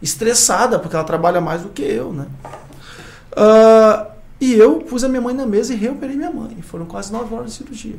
[0.00, 2.26] Estressada, porque ela trabalha mais do que eu, né?
[3.32, 6.56] Uh, e eu pus a minha mãe na mesa e reoperei minha mãe.
[6.62, 7.94] Foram quase nove horas de cirurgia.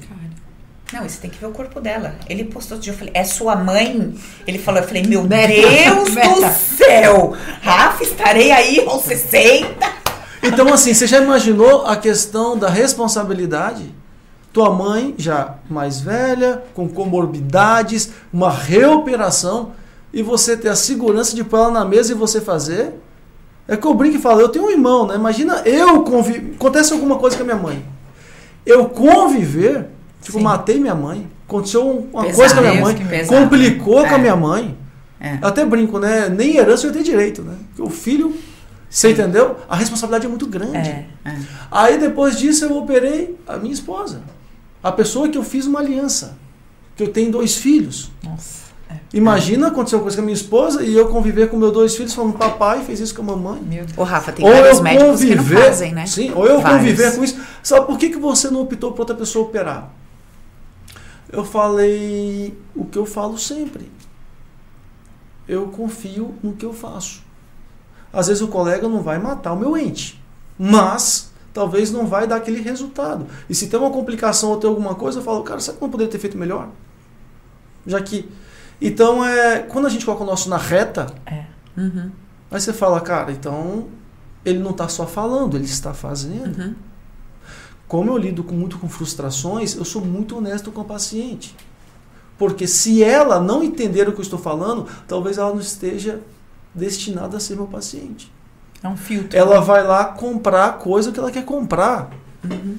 [0.92, 2.16] Não, você tem que ver o corpo dela.
[2.30, 4.14] Ele postou outro dia, eu falei, é sua mãe?
[4.46, 7.34] Ele falou, eu falei, meu Deus do céu!
[7.62, 10.04] Rafa, estarei aí aos 60.
[10.44, 13.96] Então, assim, você já imaginou a questão da responsabilidade?
[14.52, 19.72] Tua mãe, já mais velha, com comorbidades, uma reoperação,
[20.14, 22.94] e você ter a segurança de pôr ela na mesa e você fazer?
[23.68, 25.16] É que eu brinco e falo, eu tenho um irmão, né?
[25.16, 26.56] Imagina eu conviver.
[26.56, 27.86] Acontece alguma coisa com a minha mãe.
[28.66, 29.88] Eu conviver,
[30.22, 30.44] tipo, Sim.
[30.44, 31.30] matei minha mãe.
[31.48, 32.96] Aconteceu uma pesado, coisa com a minha mãe,
[33.28, 34.10] complicou é.
[34.10, 34.78] com a minha mãe.
[35.20, 35.38] É.
[35.42, 36.28] Eu até brinco, né?
[36.28, 37.56] Nem herança eu tenho direito, né?
[37.70, 38.36] Porque o filho,
[38.90, 39.58] você entendeu?
[39.70, 40.78] A responsabilidade é muito grande.
[40.78, 41.38] É, é.
[41.72, 44.22] Aí depois disso eu operei a minha esposa.
[44.82, 46.38] A pessoa que eu fiz uma aliança.
[46.96, 48.12] Que eu tenho dois filhos.
[48.22, 48.64] Nossa.
[48.94, 49.18] É.
[49.18, 52.14] Imagina acontecer uma coisa com a minha esposa e eu conviver com meus dois filhos
[52.14, 53.62] falando, papai fez isso com a mamãe.
[53.62, 53.98] Meu Deus.
[53.98, 56.06] O Rafa, tem ou vários médicos conviver, que não fazem, né?
[56.06, 56.80] Sim, ou eu vários.
[56.80, 57.40] conviver com isso.
[57.62, 59.90] Sabe por que, que você não optou por outra pessoa operar?
[61.32, 63.92] Eu falei o que eu falo sempre.
[65.48, 67.24] Eu confio no que eu faço.
[68.12, 70.24] Às vezes o colega não vai matar o meu ente,
[70.58, 73.26] mas talvez não vai dar aquele resultado.
[73.50, 75.90] E se tem uma complicação ou tem alguma coisa, eu falo, cara, será que não
[75.90, 76.70] poderia ter feito melhor?
[77.86, 78.30] Já que
[78.82, 81.46] então, é, quando a gente coloca o nosso na reta, é.
[81.78, 82.12] uhum.
[82.52, 83.88] aí você fala, cara, então
[84.46, 86.60] ele não está só falando, ele está fazendo.
[86.60, 86.76] Uhum.
[87.88, 91.56] Como eu lido com, muito com frustrações, eu sou muito honesto com a paciente.
[92.38, 96.22] Porque se ela não entender o que eu estou falando, talvez ela não esteja
[96.74, 98.32] destinada a ser meu paciente.
[98.82, 99.38] É um filtro.
[99.38, 102.10] Ela vai lá comprar a coisa que ela quer comprar.
[102.44, 102.76] Uhum.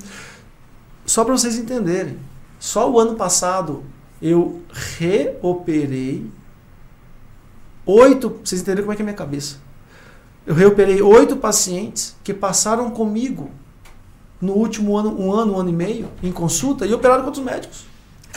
[1.07, 2.19] Só para vocês entenderem.
[2.59, 3.85] Só o ano passado
[4.25, 6.27] eu reoperei
[7.85, 8.41] oito.
[8.43, 9.59] Vocês entenderam como é que é minha cabeça?
[10.47, 13.51] Eu reoperei oito pacientes que passaram comigo
[14.41, 17.45] no último ano, um ano, um ano e meio, em consulta, e operaram com outros
[17.45, 17.85] médicos.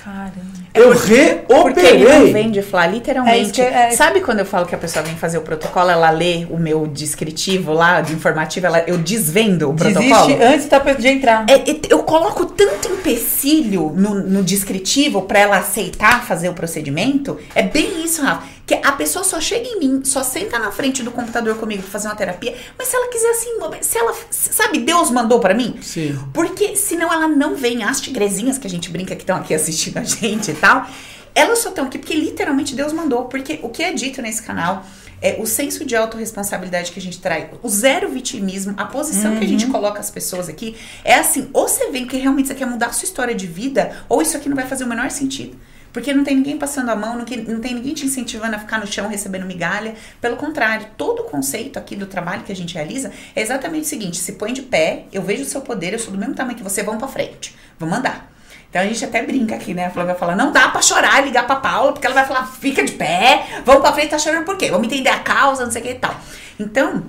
[0.08, 0.32] Caramba.
[0.74, 1.46] Eu é reoperei.
[1.46, 3.62] Porque ele não vem de falar, literalmente.
[3.62, 3.92] É é...
[3.92, 6.88] Sabe quando eu falo que a pessoa vem fazer o protocolo, ela lê o meu
[6.88, 10.38] descritivo lá, de informativo, ela, eu desvendo o Desiste protocolo?
[10.42, 11.46] antes de entrar.
[11.50, 17.38] É, eu coloco tanto empecilho no, no descritivo para ela aceitar fazer o procedimento.
[17.54, 21.02] É bem isso, Rafa que a pessoa só chega em mim, só senta na frente
[21.02, 23.50] do computador comigo pra fazer uma terapia, mas se ela quiser assim,
[23.82, 25.80] se ela, sabe, Deus mandou para mim?
[25.82, 26.20] Sim.
[26.34, 29.98] Porque senão ela não vem, as tigrezinhas que a gente brinca que estão aqui assistindo
[29.98, 30.86] a gente e tal,
[31.34, 34.86] elas só estão aqui porque literalmente Deus mandou, porque o que é dito nesse canal
[35.22, 39.40] é o senso de autorresponsabilidade que a gente traz, o zero vitimismo, a posição uhum.
[39.40, 39.72] que a gente uhum.
[39.72, 40.76] coloca as pessoas aqui,
[41.06, 43.96] é assim, ou você vem que realmente você quer mudar a sua história de vida,
[44.10, 45.58] ou isso aqui não vai fazer o menor sentido.
[45.98, 48.86] Porque não tem ninguém passando a mão, não, tem ninguém te incentivando a ficar no
[48.86, 49.96] chão recebendo migalha.
[50.22, 53.88] Pelo contrário, todo o conceito aqui do trabalho que a gente realiza é exatamente o
[53.88, 56.56] seguinte: se põe de pé, eu vejo o seu poder, eu sou do mesmo tamanho
[56.56, 57.56] que você, vamos pra frente.
[57.80, 58.32] Vamos andar.
[58.70, 59.88] Então a gente até brinca aqui, né?
[59.88, 62.46] A Flávia vai falar, não dá pra chorar, ligar pra Paula, porque ela vai falar,
[62.46, 64.70] fica de pé, vamos pra frente, tá chorando por quê?
[64.70, 66.16] Vamos entender a causa, não sei o que e tal.
[66.60, 67.06] Então,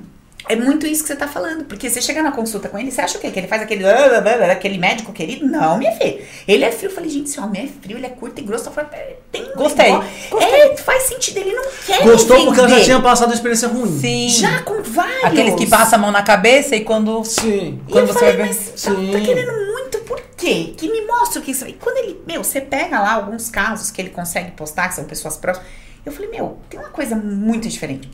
[0.49, 1.65] é muito isso que você tá falando.
[1.65, 3.31] Porque você chega na consulta com ele, você acha o quê?
[3.31, 5.47] Que ele faz aquele, aquele médico querido?
[5.47, 6.21] Não, minha filha.
[6.47, 6.91] Ele é frio.
[6.91, 8.69] Eu falei, gente, esse homem é frio, ele é curto e grosso.
[8.69, 9.93] Eu falei, tem Gostei.
[10.31, 10.61] Gostei.
[10.61, 11.39] É, faz sentido.
[11.39, 13.99] Ele não quer Gostou porque ela já tinha passado uma experiência ruim.
[13.99, 14.29] Sim.
[14.29, 15.25] Já com vários.
[15.25, 17.23] Aqueles que passam a mão na cabeça e quando.
[17.25, 17.81] Sim.
[17.91, 18.55] Quando você falei, vai ver.
[18.55, 20.73] Mas tá, tá, querendo muito, por quê?
[20.77, 21.67] Que me mostra o que isso.
[21.67, 25.05] E quando ele, meu, você pega lá alguns casos que ele consegue postar, que são
[25.05, 25.69] pessoas próximas.
[26.07, 28.09] Eu falei, meu, tem uma coisa muito diferente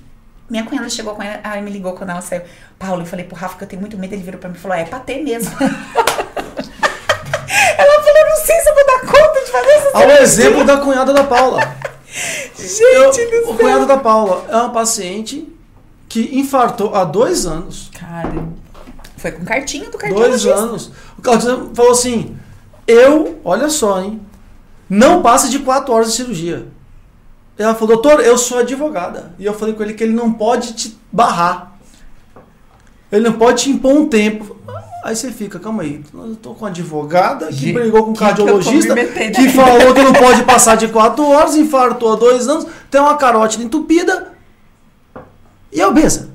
[0.48, 2.42] Minha cunhada chegou com ela, aí me ligou quando ela saiu.
[2.78, 4.12] Paulo, eu falei pro Rafa que eu tenho muito medo.
[4.12, 5.50] Ele virou pra mim e falou: é pra ter mesmo.
[5.58, 5.70] ela
[8.02, 11.12] falou: não sei se eu vou dar conta de fazer essa Ao exemplo da cunhada
[11.12, 11.60] da Paula.
[12.56, 15.48] Gente Eu- o cunhado da Paula é uma paciente
[16.08, 17.90] que infartou há dois anos.
[17.98, 18.32] Cara,
[19.16, 20.54] Foi com cartinha do Dois cardiologista.
[20.54, 20.92] anos.
[21.18, 22.36] O cardiologista falou assim:
[22.86, 24.20] eu, olha só, hein?
[24.88, 26.66] Não passa de quatro horas de cirurgia.
[27.56, 29.32] Ela falou, doutor, eu sou advogada.
[29.38, 31.78] E eu falei com ele que ele não pode te barrar.
[33.12, 34.56] Ele não pode te impor um tempo.
[35.04, 38.20] Aí você fica, calma aí, eu tô com advogada que Gente, brigou com um que
[38.20, 39.48] que cardiologista que aí?
[39.52, 43.62] falou que não pode passar de quatro horas, infartou há dois anos, tem uma carótida
[43.62, 44.32] entupida
[45.70, 46.30] e é obesa.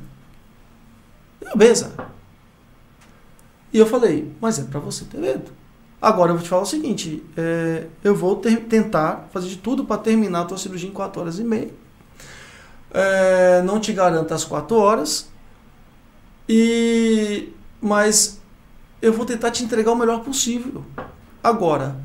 [1.44, 1.94] É obesa.
[3.74, 5.52] E eu falei, mas é pra você ter medo.
[6.02, 9.84] Agora eu vou te falar o seguinte: é, eu vou ter- tentar fazer de tudo
[9.86, 11.72] para terminar a tua cirurgia em 4 horas e meia.
[12.92, 15.28] É, não te garanto as 4 horas.
[16.48, 17.50] E
[17.82, 18.40] mas
[19.02, 20.84] eu vou tentar te entregar o melhor possível.
[21.44, 21.96] Agora,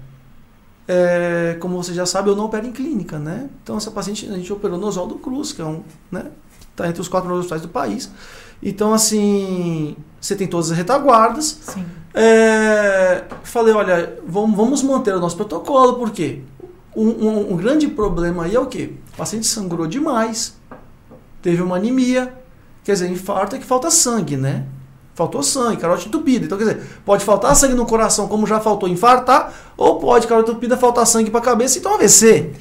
[0.87, 3.49] é, como você já sabe, eu não opero em clínica, né?
[3.63, 6.27] Então essa paciente a gente operou no Oswaldo Cruz, que é um, né?
[6.77, 8.11] Tá entre os quatro melhores hospitais do país.
[8.63, 11.59] Então assim, você tem todas as retaguardas.
[11.63, 11.85] sim.
[12.15, 16.43] É, falei, olha, vamos, manter o nosso protocolo, por quê?
[16.95, 18.93] Um, um- um grande problema aí é o quê?
[19.15, 20.55] O paciente sangrou demais,
[21.43, 22.33] teve uma anemia,
[22.85, 24.65] quer dizer, infarto é que falta sangue, né?
[25.17, 26.45] Faltou sangue, carótida entupida.
[26.45, 30.53] Então, quer dizer, pode faltar sangue no coração, como já faltou infartar, ou pode, carótida
[30.53, 32.53] entupida, faltar sangue para a cabeça, então AVC.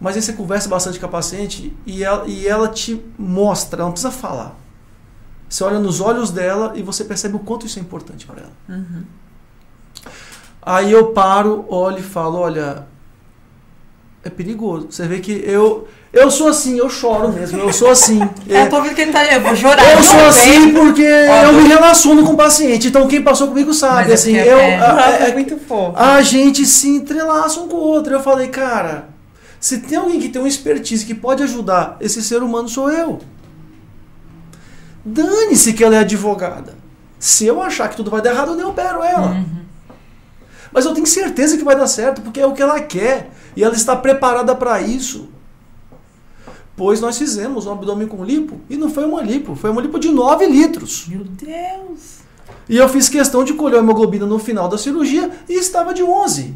[0.00, 3.86] Mas aí você conversa bastante com a paciente e ela, e ela te mostra, ela
[3.86, 4.56] não precisa falar.
[5.50, 8.52] Você olha nos olhos dela e você percebe o quanto isso é importante para ela.
[10.62, 12.86] Aí eu paro, olho e falo, olha,
[14.22, 14.86] é perigoso.
[14.90, 18.20] Você vê que eu eu sou assim, eu choro mesmo, eu sou assim.
[18.48, 19.24] É, Eu tô vendo que ele tá.
[19.32, 19.82] Eu vou chorar.
[19.92, 22.88] eu sou assim porque eu me relaciono com o paciente.
[22.88, 25.56] Então quem passou comigo sabe, Mas é assim, porque eu é- a- é, é- muito
[25.58, 25.96] fofo.
[25.98, 28.12] a gente se entrelaça um com o outro.
[28.12, 29.08] Eu falei, cara,
[29.58, 33.20] se tem alguém que tem uma expertise que pode ajudar, esse ser humano sou eu.
[35.04, 36.74] Dane-se que ela é advogada.
[37.18, 39.44] Se eu achar que tudo vai dar errado, eu nem opero ela.
[40.72, 43.30] Mas eu tenho certeza que vai dar certo, porque é o que ela quer.
[43.56, 45.28] E ela está preparada para isso.
[46.76, 49.98] Pois nós fizemos um abdômen com lipo, e não foi uma lipo, foi uma lipo
[49.98, 51.06] de 9 litros.
[51.08, 52.20] Meu Deus.
[52.68, 56.02] E eu fiz questão de colher a hemoglobina no final da cirurgia e estava de
[56.02, 56.54] 11.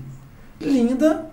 [0.61, 1.31] Linda,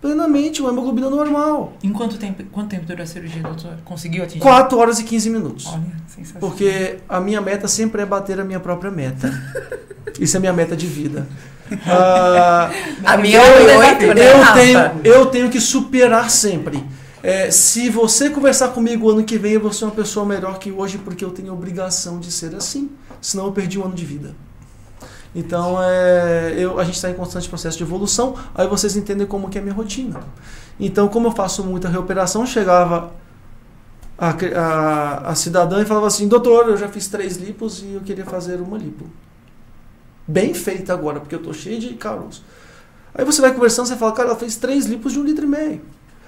[0.00, 1.72] plenamente, uma hemoglobina normal.
[1.82, 3.72] Em quanto tempo, quanto tempo durou a cirurgia, doutor?
[3.84, 4.40] Conseguiu atingir?
[4.40, 5.66] 4 horas e 15 minutos.
[5.66, 6.40] Olha, sensacional.
[6.40, 9.30] Porque a minha meta sempre é bater a minha própria meta.
[10.18, 11.26] Isso é minha meta de vida.
[11.86, 12.70] Ah,
[13.04, 16.82] A minha eu, foi eu, oito, né, eu tenho, eu tenho que superar sempre.
[17.22, 20.72] É, se você conversar comigo ano que vem, eu vou ser uma pessoa melhor que
[20.72, 22.90] hoje, porque eu tenho obrigação de ser assim.
[23.20, 24.34] Senão eu perdi um ano de vida.
[25.34, 28.34] Então, é, eu, a gente está em constante processo de evolução.
[28.54, 30.20] Aí vocês entendem como que é a minha rotina.
[30.80, 33.12] Então, como eu faço muita reoperação, chegava
[34.18, 38.00] a, a, a cidadã e falava assim: Doutor, eu já fiz três lipos e eu
[38.00, 39.06] queria fazer uma lipo.
[40.26, 42.44] Bem feita agora, porque eu tô cheio de caroço.
[43.14, 45.48] Aí você vai conversando, você fala: Cara, ela fez três lipos de um litro e
[45.48, 45.82] meio.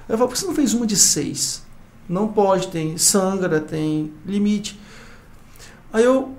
[0.09, 1.63] Eu falo: Por que você não fez uma de seis?
[2.09, 4.81] Não pode, tem sangra, tem limite.
[5.93, 6.37] Aí eu.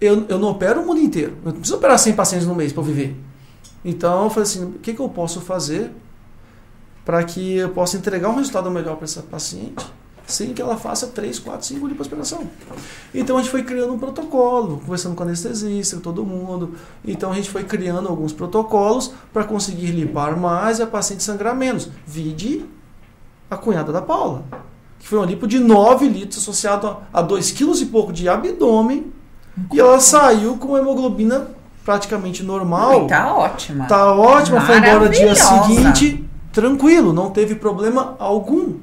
[0.00, 1.36] Eu, eu não opero o mundo inteiro.
[1.44, 3.16] Eu preciso operar 100 pacientes no mês para viver.
[3.84, 5.90] Então eu falei assim: o que, que eu posso fazer
[7.04, 9.84] para que eu possa entregar um resultado melhor para essa paciente
[10.28, 12.46] sem que ela faça 3, 4, 5 lipoaspiração.
[13.14, 16.74] Então a gente foi criando um protocolo, conversando com anestesista, com todo mundo.
[17.02, 21.56] Então a gente foi criando alguns protocolos para conseguir limpar mais e a paciente sangrar
[21.56, 21.88] menos.
[22.06, 22.66] Vide
[23.50, 24.44] a cunhada da Paula,
[24.98, 29.10] que foi um lipo de 9 litros associado a 2 quilos e pouco de abdômen
[29.72, 31.48] e ela saiu com hemoglobina
[31.84, 33.04] praticamente normal.
[33.04, 33.86] Ui, tá ótima.
[33.86, 38.74] Tá ótima, foi embora no dia seguinte, tranquilo, não teve problema algum,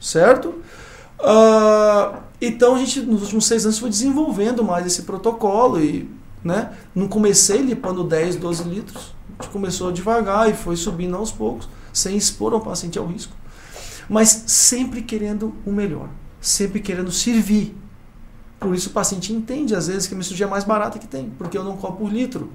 [0.00, 0.54] certo?
[1.18, 6.08] Ah, então a gente, nos últimos seis anos, foi desenvolvendo mais esse protocolo e,
[6.44, 11.32] né, não comecei lipando 10, 12 litros, a gente começou devagar e foi subindo aos
[11.32, 13.32] poucos, sem expor o paciente ao risco,
[14.08, 16.08] mas sempre querendo o melhor,
[16.40, 17.76] sempre querendo servir.
[18.60, 21.06] Por isso o paciente entende, às vezes, que a minha cirurgia é mais barata que
[21.06, 22.50] tem, porque eu não cobro por litro.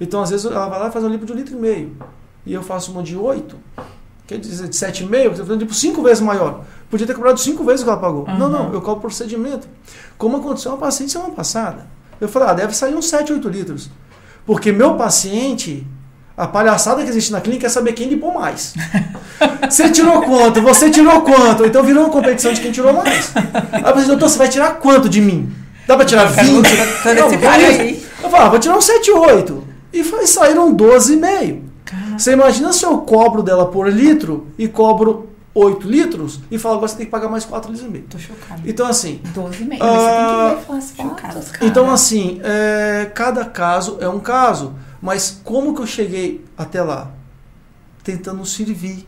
[0.00, 1.96] Então, às vezes, ela vai lá e faz uma lipo de um litro e meio.
[2.46, 3.56] E eu faço uma de 8.
[4.26, 6.64] Quer dizer, de 7,5, você está fazendo tipo 5 vezes maior.
[6.88, 8.24] Podia ter cobrado 5 vezes o que ela pagou.
[8.26, 8.52] Não, Uhum.
[8.52, 9.68] não, eu cobro procedimento.
[10.16, 11.86] Como aconteceu uma paciente semana passada.
[12.20, 13.90] Eu falei, ah, deve sair uns 7, 8 litros.
[14.46, 15.86] Porque meu paciente,
[16.40, 18.72] A palhaçada que existe na clínica é saber quem limpou mais.
[19.68, 20.62] Você tirou quanto?
[20.62, 21.66] Você tirou quanto?
[21.66, 23.30] Então virou uma competição de quem tirou mais.
[23.36, 25.54] Aí eu falei, doutor, você vai tirar quanto de mim?
[25.86, 26.46] Dá pra tirar 20?
[26.46, 28.24] Todo esse Não.
[28.24, 29.64] Eu falei, ah, vou tirar um 7, 8.
[29.92, 31.60] E foi, saíram 12,5.
[32.16, 36.88] Você imagina se eu cobro dela por litro e cobro 8 litros e falo, agora
[36.88, 38.04] você tem que pagar mais 4 litros e meio.
[38.08, 38.62] Tô chocada.
[38.64, 39.84] Então, assim, 12 e meio.
[39.84, 44.74] Mas você tem que ver as fotos, então, assim, é, cada caso é um caso.
[45.00, 47.12] Mas como que eu cheguei até lá?
[48.04, 49.06] Tentando servir.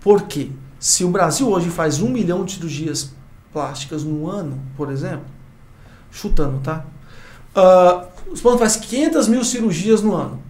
[0.00, 0.50] Por quê?
[0.78, 3.12] Se o Brasil hoje faz um milhão de cirurgias
[3.52, 5.26] plásticas no ano, por exemplo,
[6.10, 6.84] chutando, tá?
[7.54, 10.42] Ah, os planos faz 500 mil cirurgias no ano.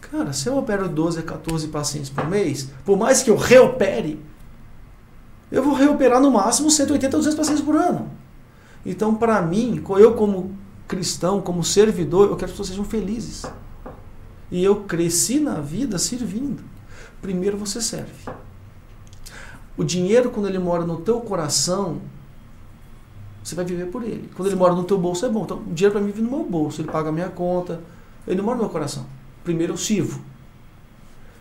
[0.00, 4.20] Cara, se eu opero 12 a 14 pacientes por mês, por mais que eu reopere,
[5.50, 8.10] eu vou reoperar no máximo 180 a 200 pacientes por ano.
[8.84, 10.56] Então, para mim, eu como
[10.90, 13.46] cristão, como servidor, eu quero que as pessoas sejam felizes.
[14.50, 16.64] E eu cresci na vida servindo.
[17.22, 18.28] Primeiro você serve.
[19.76, 22.00] O dinheiro, quando ele mora no teu coração,
[23.42, 24.28] você vai viver por ele.
[24.34, 25.44] Quando ele mora no teu bolso, é bom.
[25.44, 26.80] Então, o dinheiro para mim vive no meu bolso.
[26.80, 27.80] Ele paga a minha conta.
[28.26, 29.06] Ele não mora no meu coração.
[29.44, 30.20] Primeiro eu sirvo.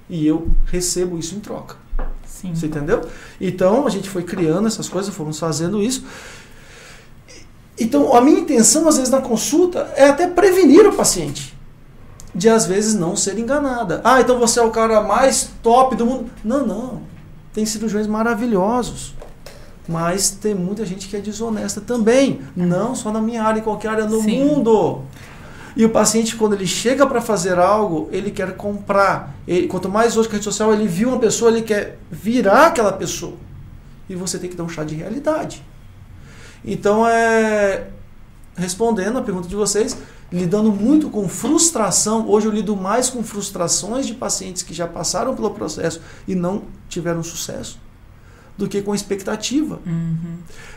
[0.07, 1.75] E eu recebo isso em troca.
[2.23, 2.53] Sim.
[2.53, 3.01] Você entendeu?
[3.41, 6.05] Então a gente foi criando essas coisas, fomos fazendo isso.
[7.79, 11.57] Então a minha intenção, às vezes, na consulta é até prevenir o paciente
[12.33, 14.01] de às vezes não ser enganada.
[14.03, 16.29] Ah, então você é o cara mais top do mundo.
[16.43, 17.01] Não, não.
[17.53, 19.15] Tem cirurgiões maravilhosos.
[19.87, 22.41] Mas tem muita gente que é desonesta também.
[22.55, 24.43] Não só na minha área, em qualquer área no Sim.
[24.43, 25.01] mundo.
[25.75, 29.35] E o paciente, quando ele chega para fazer algo, ele quer comprar.
[29.47, 32.67] Ele, quanto mais hoje com a rede social, ele viu uma pessoa, ele quer virar
[32.67, 33.33] aquela pessoa.
[34.07, 35.63] E você tem que dar um chá de realidade.
[36.63, 37.87] Então, é,
[38.55, 39.97] respondendo a pergunta de vocês,
[40.31, 45.35] lidando muito com frustração, hoje eu lido mais com frustrações de pacientes que já passaram
[45.35, 47.79] pelo processo e não tiveram sucesso,
[48.57, 49.79] do que com expectativa.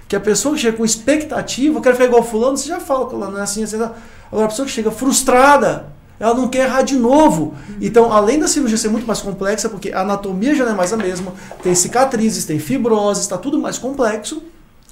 [0.08, 3.08] Que a pessoa que chega com expectativa, eu quero ficar igual fulano, você já fala
[3.08, 3.92] que ela não é assim, assim, assim.
[4.30, 7.54] Agora a pessoa que chega frustrada, ela não quer errar de novo.
[7.80, 10.92] Então, além da cirurgia ser muito mais complexa, porque a anatomia já não é mais
[10.92, 14.42] a mesma, tem cicatrizes, tem fibroses, está tudo mais complexo.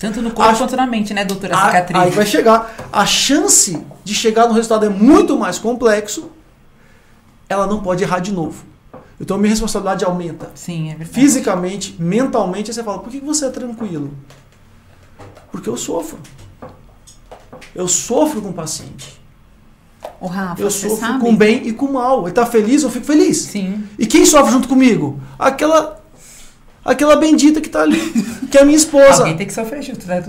[0.01, 1.55] Tanto no corpo Acho- quanto na mente, né, doutora?
[1.57, 2.01] A- Cicatriz.
[2.01, 2.75] Aí vai chegar.
[2.93, 6.31] A chance de chegar no resultado é muito mais complexo.
[7.49, 8.65] Ela não pode errar de novo.
[9.21, 10.51] Então a minha responsabilidade aumenta.
[10.55, 11.11] Sim, é verdade.
[11.13, 14.11] Fisicamente, mentalmente, você fala, por que você é tranquilo?
[15.53, 16.19] Porque eu sofro.
[17.75, 19.21] Eu sofro com o paciente.
[20.19, 21.21] Ô, Rafa, Eu sofro sabe?
[21.21, 22.23] com bem e com mal.
[22.25, 23.37] Ele tá feliz, eu fico feliz.
[23.37, 23.85] Sim.
[23.99, 25.21] E quem sofre junto comigo?
[25.39, 26.00] Aquela
[26.85, 27.99] aquela bendita que tá ali,
[28.51, 29.21] que é a minha esposa.
[29.23, 30.23] Alguém tem que sofrer junto, né?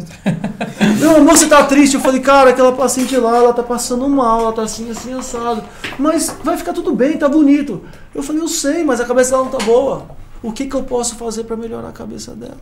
[0.99, 1.95] Meu amor, você tá triste?
[1.95, 5.63] Eu falei, cara, aquela paciente lá, ela tá passando mal, ela tá assim, assim, assado.
[5.97, 7.83] Mas vai ficar tudo bem, tá bonito.
[8.13, 10.07] Eu falei, eu sei, mas a cabeça dela não tá boa.
[10.43, 12.57] O que que eu posso fazer pra melhorar a cabeça dela?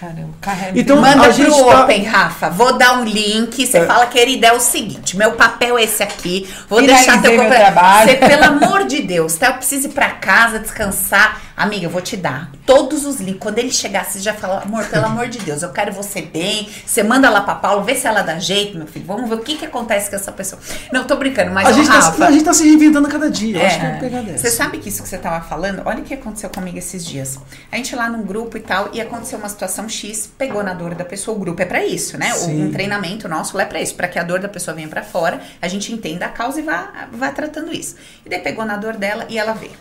[0.00, 0.78] Caramba, carrega.
[0.80, 2.50] Então, Manda a pro gente tá- Open, Rafa.
[2.50, 3.64] Vou dar um link.
[3.64, 3.86] Você É.
[3.86, 6.48] fala, querida, é o seguinte: meu papel é esse aqui.
[6.68, 7.54] Vou Finalizei deixar teu papel.
[7.60, 8.10] trabalho.
[8.10, 9.46] Você, pelo amor de Deus, tá?
[9.46, 11.40] Eu preciso ir pra casa, descansar.
[11.56, 13.38] Amiga, eu vou te dar todos os links.
[13.40, 16.68] Quando ele chegar, você já fala, amor, pelo amor de Deus, eu quero você bem.
[16.84, 19.04] Você manda lá pra Paulo, vê se ela dá jeito, meu filho.
[19.06, 20.60] Vamos ver o que que acontece com essa pessoa.
[20.92, 22.26] Não, tô brincando, mas A gente, tá, Rafa.
[22.26, 23.56] a gente tá se reinventando cada dia.
[23.58, 24.38] Eu acho que é É, pegar dessa.
[24.38, 27.38] Você sabe que isso que você tava falando, olha o que aconteceu comigo esses dias.
[27.70, 30.94] A gente lá num grupo e tal, e aconteceu uma situação X, pegou na dor
[30.96, 31.36] da pessoa.
[31.36, 32.32] O grupo é pra isso, né?
[32.32, 32.64] Sim.
[32.64, 35.02] Um treinamento nosso lá é pra isso, pra que a dor da pessoa venha pra
[35.02, 37.94] fora, a gente entenda a causa e vá, vá tratando isso.
[38.26, 39.72] E daí pegou na dor dela e ela veio.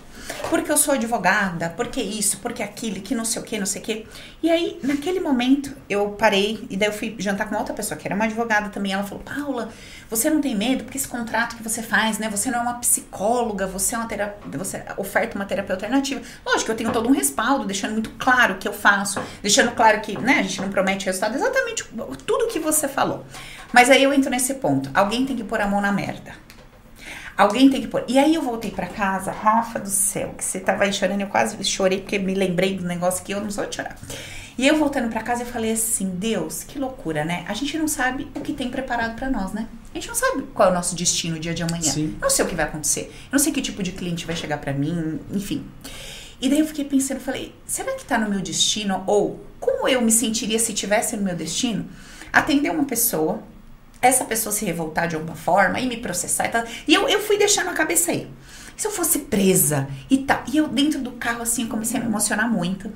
[0.49, 3.81] Porque eu sou advogada, porque isso, porque aquilo, que não sei o que, não sei
[3.81, 4.07] o que.
[4.41, 8.07] E aí, naquele momento, eu parei e daí eu fui jantar com outra pessoa que
[8.07, 8.93] era uma advogada também.
[8.93, 9.69] Ela falou: Paula,
[10.09, 10.83] você não tem medo?
[10.83, 12.29] Porque esse contrato que você faz, né?
[12.29, 16.21] Você não é uma psicóloga, você é uma terapeuta, você oferta uma terapia alternativa.
[16.45, 20.01] Lógico, eu tenho todo um respaldo, deixando muito claro o que eu faço, deixando claro
[20.01, 21.83] que, né, a gente não promete resultado, exatamente
[22.25, 23.25] tudo que você falou.
[23.71, 24.89] Mas aí eu entro nesse ponto.
[24.93, 26.33] Alguém tem que pôr a mão na merda.
[27.35, 28.03] Alguém tem que pôr.
[28.07, 31.27] E aí eu voltei pra casa, Rafa do céu, que você tava aí chorando, eu
[31.27, 33.97] quase chorei porque me lembrei do negócio que eu não sou de chorar.
[34.57, 37.43] E eu voltando pra casa, eu falei assim: Deus, que loucura, né?
[37.47, 39.67] A gente não sabe o que tem preparado pra nós, né?
[39.91, 41.81] A gente não sabe qual é o nosso destino o dia de amanhã.
[41.81, 42.15] Sim.
[42.15, 43.11] Eu não sei o que vai acontecer.
[43.25, 45.65] Eu não sei que tipo de cliente vai chegar pra mim, enfim.
[46.39, 49.03] E daí eu fiquei pensando, falei, será que tá no meu destino?
[49.07, 51.87] Ou como eu me sentiria se tivesse no meu destino?
[52.31, 53.41] Atender uma pessoa,
[54.03, 56.63] essa pessoa se revoltar de alguma forma e me processar e tal.
[56.87, 58.27] E eu, eu fui deixando a cabeça aí.
[58.75, 60.43] Se eu fosse presa e tal.
[60.51, 62.91] E eu dentro do carro, assim, eu comecei a me emocionar muito.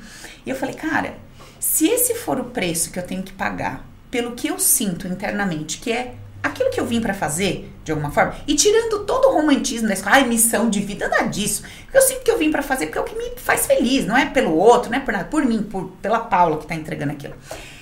[0.45, 1.15] E eu falei, cara,
[1.59, 5.77] se esse for o preço que eu tenho que pagar pelo que eu sinto internamente,
[5.77, 9.33] que é aquilo que eu vim pra fazer, de alguma forma, e tirando todo o
[9.33, 11.63] romantismo da escola, ai, missão de vida, nada disso.
[11.93, 14.17] Eu sinto que eu vim pra fazer porque é o que me faz feliz, não
[14.17, 17.13] é pelo outro, não é por nada, por mim, por, pela Paula que tá entregando
[17.13, 17.35] aquilo.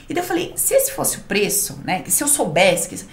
[0.10, 3.06] E daí eu falei, se esse fosse o preço, né, se eu soubesse, que,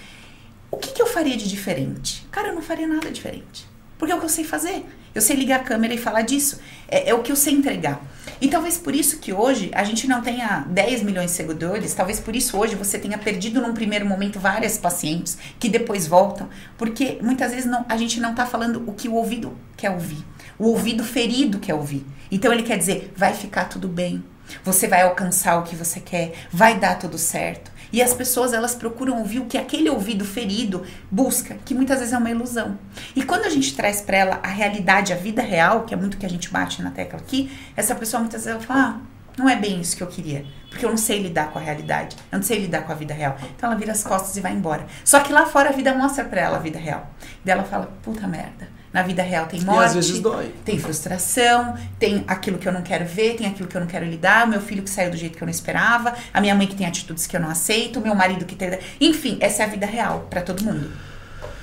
[0.71, 2.27] o que, que eu faria de diferente?
[2.31, 3.67] Cara, eu não faria nada diferente.
[3.99, 4.85] Porque é o que eu sei fazer.
[5.15, 6.59] Eu sei ligar a câmera e falar disso.
[6.89, 8.03] É, é, o que eu sei entregar.
[8.41, 12.19] E talvez por isso que hoje a gente não tenha 10 milhões de seguidores, talvez
[12.19, 17.19] por isso hoje você tenha perdido num primeiro momento várias pacientes que depois voltam, porque
[17.23, 20.25] muitas vezes não, a gente não tá falando o que o ouvido quer ouvir.
[20.59, 22.05] O ouvido ferido quer ouvir.
[22.31, 24.25] Então ele quer dizer, vai ficar tudo bem.
[24.65, 27.71] Você vai alcançar o que você quer, vai dar tudo certo.
[27.93, 32.15] E as pessoas elas procuram ouvir o que aquele ouvido ferido busca, que muitas vezes
[32.15, 32.79] é uma ilusão.
[33.15, 36.17] E quando a gente traz para ela a realidade, a vida real, que é muito
[36.17, 39.01] que a gente bate na tecla aqui, essa pessoa muitas vezes fala: ah,
[39.37, 40.47] não é bem isso que eu queria.
[40.71, 42.17] Porque eu não sei lidar com a realidade.
[42.31, 43.37] Eu não sei lidar com a vida real.
[43.55, 44.87] Então ela vira as costas e vai embora.
[45.05, 47.11] Só que lá fora a vida mostra pra ela a vida real.
[47.45, 48.69] E ela fala, puta merda.
[48.93, 49.81] Na vida real tem morte.
[49.81, 50.55] E às vezes dói.
[50.65, 54.05] Tem frustração, tem aquilo que eu não quero ver, tem aquilo que eu não quero
[54.05, 56.67] lidar, o meu filho que saiu do jeito que eu não esperava, a minha mãe
[56.67, 58.79] que tem atitudes que eu não aceito, o meu marido que tem.
[59.01, 60.91] Enfim, essa é a vida real para todo mundo.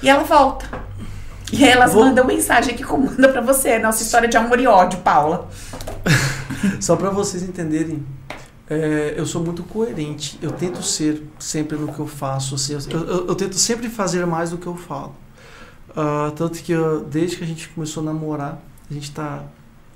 [0.02, 0.68] E ela volta.
[1.52, 2.06] E aí elas Vou...
[2.06, 5.50] mandam mensagem que comanda para você, nossa história de amor e ódio, Paula.
[6.80, 8.06] Só para vocês entenderem,
[8.70, 10.38] é, eu sou muito coerente.
[10.42, 12.56] Eu tento ser sempre no que eu faço.
[12.56, 15.16] Assim, eu, eu, eu, tento sempre fazer mais do que eu falo.
[15.92, 19.44] Uh, tanto que eu, desde que a gente começou a namorar, a gente está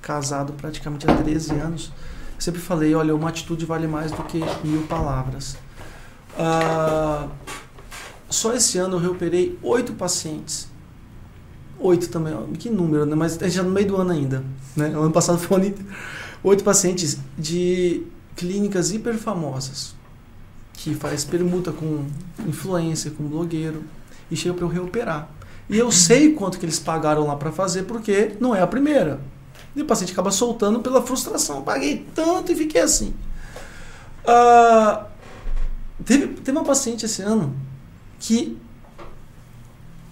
[0.02, 1.92] casado praticamente há 13 anos,
[2.38, 5.56] sempre falei, olha, uma atitude vale mais do que mil palavras.
[6.38, 7.30] Uh,
[8.30, 10.68] só esse ano eu reoperei oito pacientes.
[11.80, 13.16] Oito também, que número, né?
[13.16, 14.44] Mas gente já no meio do ano ainda.
[14.76, 14.90] Né?
[14.98, 15.74] O ano passado foi um
[16.44, 18.04] Oito pacientes de
[18.36, 19.96] clínicas hiper famosas
[20.74, 22.06] que faz permuta com
[22.46, 23.84] influência, com blogueiro
[24.30, 25.30] e chega para eu reoperar.
[25.70, 29.20] E eu sei quanto que eles pagaram lá para fazer, porque não é a primeira.
[29.76, 31.62] E o paciente acaba soltando pela frustração.
[31.62, 33.14] Paguei tanto e fiquei assim.
[34.24, 35.06] Uh,
[36.06, 37.56] teve, teve uma paciente esse ano
[38.20, 38.58] que.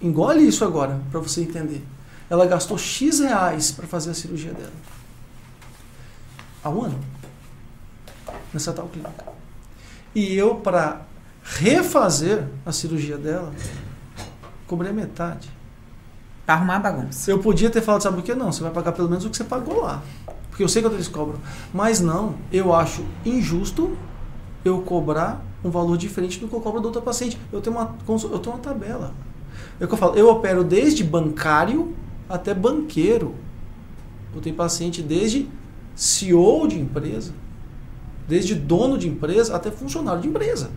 [0.01, 1.85] Engole isso agora, para você entender.
[2.27, 4.71] Ela gastou X reais para fazer a cirurgia dela.
[6.63, 6.99] Há um ano.
[8.51, 9.25] Nessa tal clínica.
[10.15, 11.01] E eu, para
[11.43, 13.53] refazer a cirurgia dela,
[14.71, 15.49] cobrei metade.
[16.45, 17.29] Pra arrumar a bagunça.
[17.29, 18.53] Eu podia ter falado, sabe por que não?
[18.53, 20.01] Você vai pagar pelo menos o que você pagou lá.
[20.49, 21.39] Porque eu sei quanto eles cobram.
[21.73, 23.97] Mas não, eu acho injusto
[24.63, 27.37] eu cobrar um valor diferente do que eu cobro da outra paciente.
[27.51, 29.13] Eu tenho uma, eu tenho uma tabela.
[29.77, 31.93] É o que eu falo, eu opero desde bancário
[32.29, 33.35] até banqueiro.
[34.33, 35.49] Eu tenho paciente desde
[35.93, 37.33] CEO de empresa,
[38.25, 40.71] desde dono de empresa até funcionário de empresa.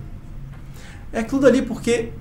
[1.13, 2.13] É tudo ali porque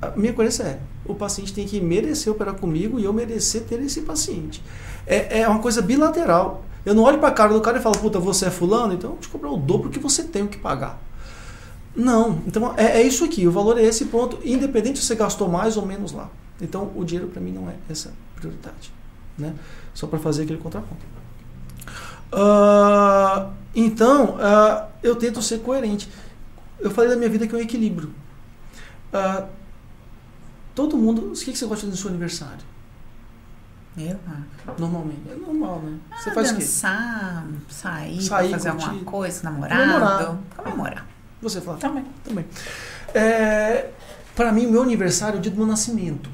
[0.00, 3.80] a minha coerência é, o paciente tem que merecer operar comigo e eu merecer ter
[3.80, 4.62] esse paciente.
[5.06, 6.64] É, é uma coisa bilateral.
[6.84, 9.10] Eu não olho para a cara do cara e falo, puta, você é fulano, então
[9.10, 10.98] eu vou te cobrar o dobro que você tem que pagar.
[11.94, 15.48] Não, então é, é, isso aqui, o valor é esse ponto, independente se você gastou
[15.48, 16.30] mais ou menos lá.
[16.60, 18.92] Então o dinheiro para mim não é essa prioridade,
[19.36, 19.54] né?
[19.92, 21.04] Só para fazer aquele contraponto.
[22.32, 26.08] Uh, então uh, eu tento ser coerente.
[26.78, 28.10] Eu falei da minha vida que é um equilíbrio.
[29.12, 29.46] Uh,
[30.74, 31.32] Todo mundo.
[31.32, 32.64] O que, que você gosta do seu aniversário?
[33.96, 34.18] Eu,
[34.78, 35.20] Normalmente.
[35.28, 35.98] É normal, né?
[36.10, 37.72] Ah, você faz dançar, o quê?
[37.72, 38.86] sair, sair fazer curtir.
[38.86, 39.80] alguma coisa, namorado.
[39.82, 40.38] Comemorar.
[40.56, 41.06] Comemorar.
[41.42, 41.78] Você fala?
[41.78, 42.04] Também.
[42.24, 42.46] Também.
[43.12, 43.90] É,
[44.36, 46.30] para mim, o meu aniversário é o dia do meu nascimento.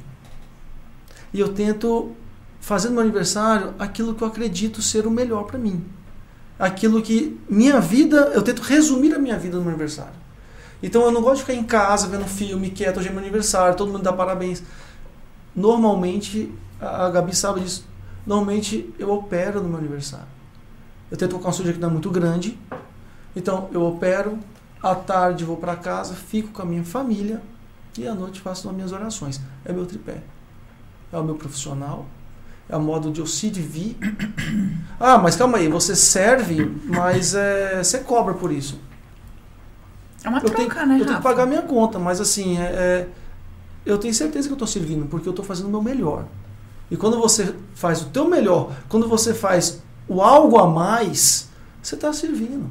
[1.33, 2.15] E eu tento
[2.61, 5.85] fazer no meu aniversário aquilo que eu acredito ser o melhor para mim.
[6.59, 10.26] Aquilo que minha vida, eu tento resumir a minha vida no meu aniversário.
[10.83, 13.77] Então eu não gosto de ficar em casa vendo filme quieto, hoje é meu aniversário,
[13.77, 14.63] todo mundo dá parabéns.
[15.55, 17.87] Normalmente, a Gabi sabe disso,
[18.27, 20.27] normalmente eu opero no meu aniversário.
[21.11, 22.59] Eu tento colocar uma sujeira que não é muito grande,
[23.35, 24.39] então eu opero,
[24.83, 27.41] à tarde vou para casa, fico com a minha família
[27.99, 29.41] e à noite faço as minhas orações.
[29.65, 30.21] É meu tripé.
[31.13, 32.05] É o meu profissional,
[32.69, 33.97] é o modo de eu se vir.
[34.99, 38.81] Ah, mas calma aí, você serve, mas é, você cobra por isso.
[40.27, 41.01] É uma eu troca, tenho, né?
[41.01, 43.09] Eu tenho que pagar minha conta, mas assim, é, é
[43.87, 46.25] eu tenho certeza que eu estou servindo, porque eu estou fazendo o meu melhor.
[46.91, 51.49] E quando você faz o teu melhor, quando você faz o algo a mais,
[51.81, 52.69] você está servindo.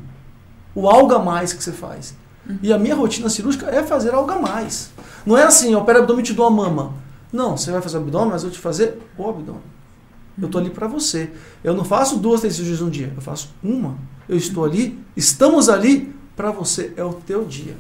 [0.76, 2.14] O algo a mais que você faz.
[2.45, 2.60] Uhum.
[2.62, 4.91] E a minha rotina cirúrgica é fazer algo a mais.
[5.26, 6.93] Não é assim, opera abdômen e te dou a mama.
[7.32, 9.62] Não, você vai fazer o abdômen, mas eu vou te fazer o abdômen.
[9.62, 10.43] Uhum.
[10.43, 11.32] Eu estou ali para você.
[11.64, 13.14] Eu não faço duas, três cirurgias um dia.
[13.16, 13.95] Eu faço uma.
[14.28, 17.75] Eu estou ali, estamos ali para você, é o teu dia.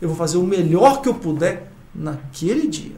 [0.00, 2.96] Eu vou fazer o melhor que eu puder naquele dia.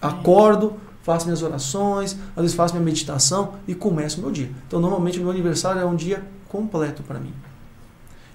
[0.00, 4.50] Acordo, faço minhas orações, às vezes faço minha meditação e começo o meu dia.
[4.66, 7.32] Então, normalmente, meu aniversário é um dia completo para mim.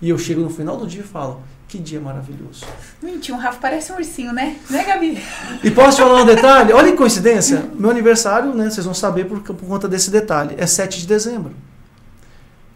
[0.01, 2.65] E eu chego no final do dia e falo: que dia maravilhoso.
[3.01, 4.57] Bonitinho, o Rafa parece um ursinho, né?
[4.69, 5.17] Né, Gabi?
[5.63, 6.73] E posso te falar um detalhe?
[6.73, 7.67] Olha que coincidência.
[7.73, 8.69] Meu aniversário, né?
[8.69, 10.55] Vocês vão saber por, por conta desse detalhe.
[10.57, 11.51] É 7 de dezembro.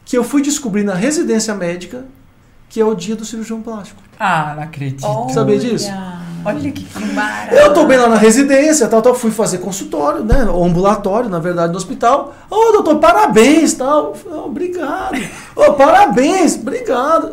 [0.05, 2.05] Que eu fui descobrir na residência médica
[2.69, 4.01] que é o dia do cirurgião plástico.
[4.19, 5.05] Ah, não acredito.
[5.33, 5.91] Sabia disso?
[6.45, 7.59] Olha que, que maravilha.
[7.59, 10.47] Eu tô bem lá na residência, tal, tal, fui fazer consultório, né?
[10.49, 12.33] Ou ambulatório, na verdade, no hospital.
[12.49, 14.13] Ô, oh, doutor, parabéns, tal.
[14.25, 15.17] Oh, obrigado.
[15.55, 17.31] Ô, oh, parabéns, obrigado.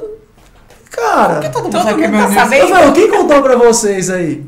[0.91, 2.63] Cara, Por que todo mundo todo mundo meu tá sabendo?
[2.63, 4.45] eu falei, quem contou pra vocês aí?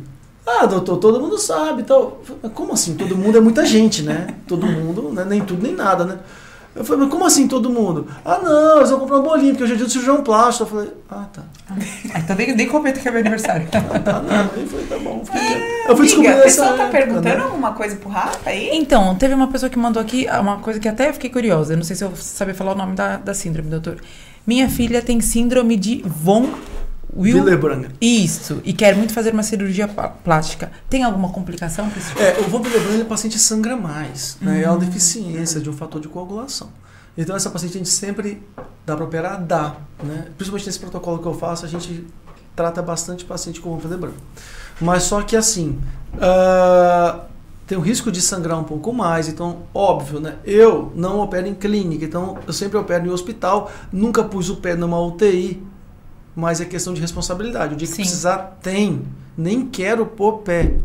[0.46, 2.20] Ah, doutor, todo mundo sabe, tal.
[2.54, 2.94] Como assim?
[2.94, 4.28] Todo mundo é muita gente, né?
[4.46, 5.24] Todo mundo, né?
[5.24, 6.18] nem tudo nem nada, né?
[6.76, 8.06] Eu falei, mas como assim todo mundo?
[8.24, 10.64] Ah, não, eles vão comprar um bolinho, porque hoje é dia do cirurgião plástico.
[10.64, 11.42] Eu falei, ah, tá.
[12.14, 13.66] Ah, então nem, nem comenta que é meu aniversário.
[13.74, 14.50] Ah, não.
[14.54, 15.20] Aí foi, tá bom.
[15.20, 15.62] quieto.
[15.88, 17.44] Eu fui descobrir Amiga, a essa pessoa tá época, perguntando né?
[17.44, 18.70] alguma coisa pro Rafa aí?
[18.72, 21.72] Então, teve uma pessoa que mandou aqui uma coisa que até eu fiquei curiosa.
[21.72, 23.96] Eu não sei se eu vou saber falar o nome da, da síndrome, doutor.
[24.46, 26.48] Minha filha tem síndrome de von
[27.16, 27.42] Will...
[27.42, 27.86] Willebrand.
[28.00, 30.70] Isso, e quer muito fazer uma cirurgia plá- plástica.
[30.88, 32.20] Tem alguma complicação esse tipo?
[32.20, 34.36] É, o von Willebrand, o paciente sangra mais.
[34.40, 34.62] Né?
[34.62, 36.68] É uma deficiência de um fator de coagulação.
[37.16, 38.42] Então, essa paciente a gente sempre
[38.84, 39.42] dá para operar?
[39.42, 39.76] Dá.
[40.02, 40.26] Né?
[40.36, 42.06] Principalmente nesse protocolo que eu faço, a gente
[42.54, 44.14] trata bastante paciente com von Willebrand.
[44.80, 45.78] Mas só que assim,
[46.20, 47.24] ah,
[47.66, 50.36] tem o risco de sangrar um pouco mais, então, óbvio, né?
[50.44, 54.76] Eu não opero em clínica, então eu sempre opero em hospital, nunca pus o pé
[54.76, 55.62] numa UTI,
[56.36, 57.74] mas é questão de responsabilidade.
[57.74, 58.02] O dia que Sim.
[58.02, 59.02] precisar, tem.
[59.36, 60.76] Nem quero pôr pé,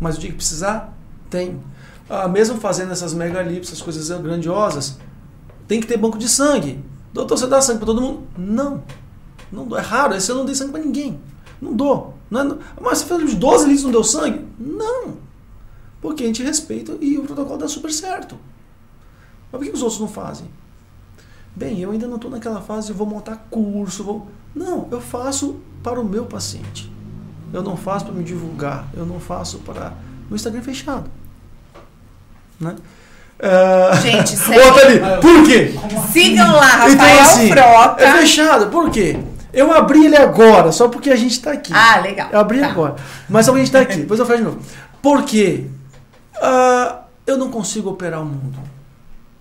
[0.00, 0.92] mas o dia que precisar,
[1.30, 1.60] tem.
[2.10, 4.98] Ah, mesmo fazendo essas megalips, essas coisas grandiosas,
[5.66, 6.84] tem que ter banco de sangue.
[7.12, 8.22] Doutor, você dá sangue para todo mundo?
[8.36, 8.82] Não.
[9.50, 9.78] Não dou.
[9.78, 10.14] É raro.
[10.14, 11.20] Esse eu não dei sangue para ninguém.
[11.62, 12.14] Não dou.
[12.30, 14.44] Não é- mas você fez uns 12 litros e não deu sangue?
[14.58, 15.16] Não.
[16.00, 18.36] Porque a gente respeita e o protocolo dá super certo.
[19.50, 20.48] Mas por que os outros não fazem?
[21.56, 24.02] Bem, eu ainda não estou naquela fase vou montar curso.
[24.02, 24.28] Vou...
[24.54, 26.90] Não, eu faço para o meu paciente.
[27.52, 28.86] Eu não faço para me divulgar.
[28.94, 29.92] Eu não faço para.
[30.30, 31.10] O Instagram é fechado.
[32.60, 32.74] Né?
[33.42, 35.04] Ah, Gente, Bota sério.
[35.04, 35.20] ali.
[35.20, 35.74] Por quê?
[36.12, 38.02] Sigam lá, Então, Rafael assim, Frota.
[38.04, 38.66] É fechado.
[38.70, 39.18] Por quê?
[39.52, 41.72] Eu abri ele agora, só porque a gente está aqui.
[41.72, 42.28] Ah, legal.
[42.32, 42.66] Eu abri Tá.
[42.68, 42.96] agora.
[43.28, 44.00] Mas só porque a gente está aqui.
[44.02, 44.58] Depois eu faço de novo.
[45.02, 45.66] Por quê?
[46.40, 48.58] Ah, eu não consigo operar o mundo.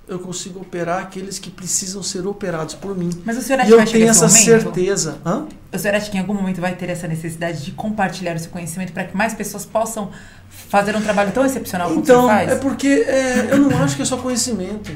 [0.05, 3.09] Eu consigo operar aqueles que precisam ser operados por mim.
[3.23, 4.63] Mas o senhor acha E que eu tenho esse essa momento?
[4.63, 5.17] certeza.
[5.25, 5.45] Hã?
[5.71, 8.51] O senhor acha que em algum momento vai ter essa necessidade de compartilhar o seu
[8.51, 10.11] conhecimento para que mais pessoas possam
[10.49, 12.51] fazer um trabalho tão excepcional como o Então, senhor faz?
[12.51, 14.91] é porque é, eu não acho que é só conhecimento.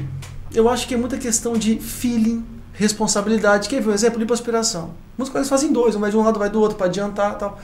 [0.54, 2.44] Eu acho que é muita questão de feeling,
[2.74, 3.66] responsabilidade.
[3.68, 4.18] Quer ver um exemplo?
[4.20, 4.90] Lipoaspiração.
[5.16, 7.58] Muitos colegas fazem dois, um vai de um lado, vai do outro, para adiantar tal.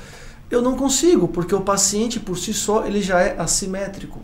[0.50, 4.20] Eu não consigo, porque o paciente por si só ele já é assimétrico.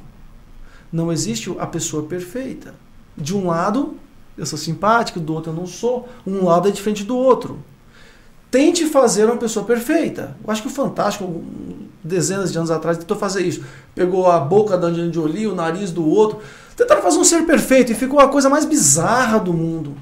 [0.90, 2.74] Não existe a pessoa perfeita.
[3.20, 3.96] De um lado,
[4.36, 6.08] eu sou simpático, do outro eu não sou.
[6.26, 7.62] Um lado é diferente do outro.
[8.50, 10.36] Tente fazer uma pessoa perfeita.
[10.42, 11.44] Eu acho que o Fantástico,
[12.02, 13.62] dezenas de anos atrás, tentou fazer isso.
[13.94, 16.40] Pegou a boca da Angelina Jolie, o nariz do outro.
[16.74, 19.94] Tentaram fazer um ser perfeito e ficou a coisa mais bizarra do mundo.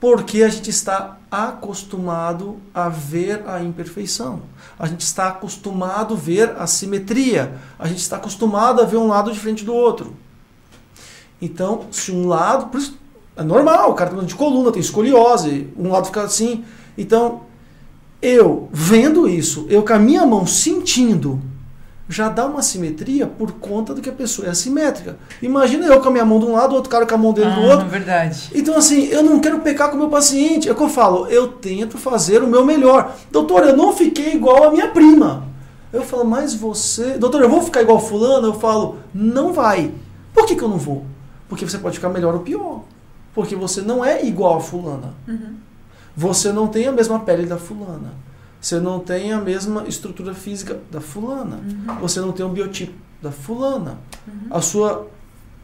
[0.00, 4.42] Porque a gente está acostumado a ver a imperfeição.
[4.78, 7.58] A gente está acostumado a ver a simetria.
[7.78, 10.16] A gente está acostumado a ver um lado diferente do outro.
[11.40, 12.66] Então, se um lado.
[12.66, 12.98] Por isso,
[13.36, 16.64] é normal, o cara tem de coluna, tem escoliose, um lado fica assim.
[16.96, 17.42] Então,
[18.20, 21.40] eu vendo isso, eu com a minha mão sentindo,
[22.08, 25.18] já dá uma simetria por conta do que a pessoa é assimétrica.
[25.40, 27.32] Imagina eu com a minha mão de um lado, o outro cara com a mão
[27.32, 27.86] dele do ah, outro.
[27.86, 28.50] verdade.
[28.54, 30.68] Então, assim, eu não quero pecar com o meu paciente.
[30.68, 33.14] É o que eu falo, eu tento fazer o meu melhor.
[33.30, 35.46] Doutor, eu não fiquei igual a minha prima.
[35.92, 37.18] Eu falo, mas você.
[37.18, 38.48] Doutor, eu vou ficar igual fulano?
[38.48, 39.92] Eu falo, não vai.
[40.34, 41.04] Por que, que eu não vou?
[41.48, 42.82] Porque você pode ficar melhor ou pior.
[43.34, 45.14] Porque você não é igual a fulana.
[46.16, 48.12] Você não tem a mesma pele da fulana.
[48.60, 51.60] Você não tem a mesma estrutura física da fulana.
[52.00, 52.92] Você não tem o biotipo
[53.22, 53.98] da fulana.
[54.50, 55.06] A sua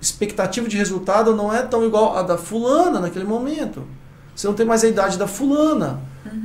[0.01, 3.83] expectativa de resultado não é tão igual a da fulana naquele momento.
[4.35, 6.01] Você não tem mais a idade da fulana.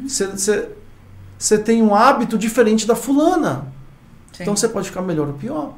[0.08, 0.70] Você, você,
[1.38, 3.68] você tem um hábito diferente da fulana.
[4.34, 4.44] Sim.
[4.44, 5.74] Então você pode ficar melhor ou pior.